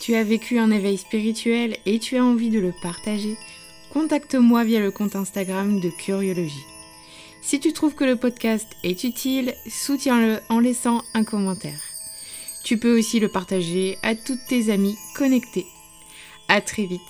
Tu 0.00 0.14
as 0.14 0.24
vécu 0.24 0.58
un 0.58 0.70
éveil 0.70 0.96
spirituel 0.96 1.76
et 1.84 1.98
tu 1.98 2.16
as 2.16 2.24
envie 2.24 2.48
de 2.48 2.58
le 2.58 2.72
partager? 2.82 3.36
Contacte-moi 3.92 4.64
via 4.64 4.80
le 4.80 4.90
compte 4.90 5.14
Instagram 5.14 5.78
de 5.78 5.90
Curiologie. 5.90 6.71
Si 7.42 7.58
tu 7.58 7.72
trouves 7.72 7.94
que 7.94 8.04
le 8.04 8.16
podcast 8.16 8.68
est 8.84 9.02
utile, 9.04 9.54
soutiens-le 9.68 10.38
en 10.48 10.60
laissant 10.60 11.02
un 11.12 11.24
commentaire. 11.24 11.80
Tu 12.64 12.78
peux 12.78 12.96
aussi 12.96 13.18
le 13.18 13.28
partager 13.28 13.98
à 14.02 14.14
toutes 14.14 14.46
tes 14.48 14.70
amies 14.70 14.96
connectées. 15.16 15.66
À 16.48 16.60
très 16.60 16.86
vite 16.86 17.00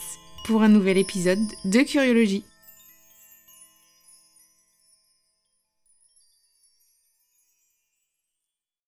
pour 0.45 0.63
un 0.63 0.69
nouvel 0.69 0.97
épisode 0.97 1.47
de 1.67 1.81
Curiologie. 1.81 2.45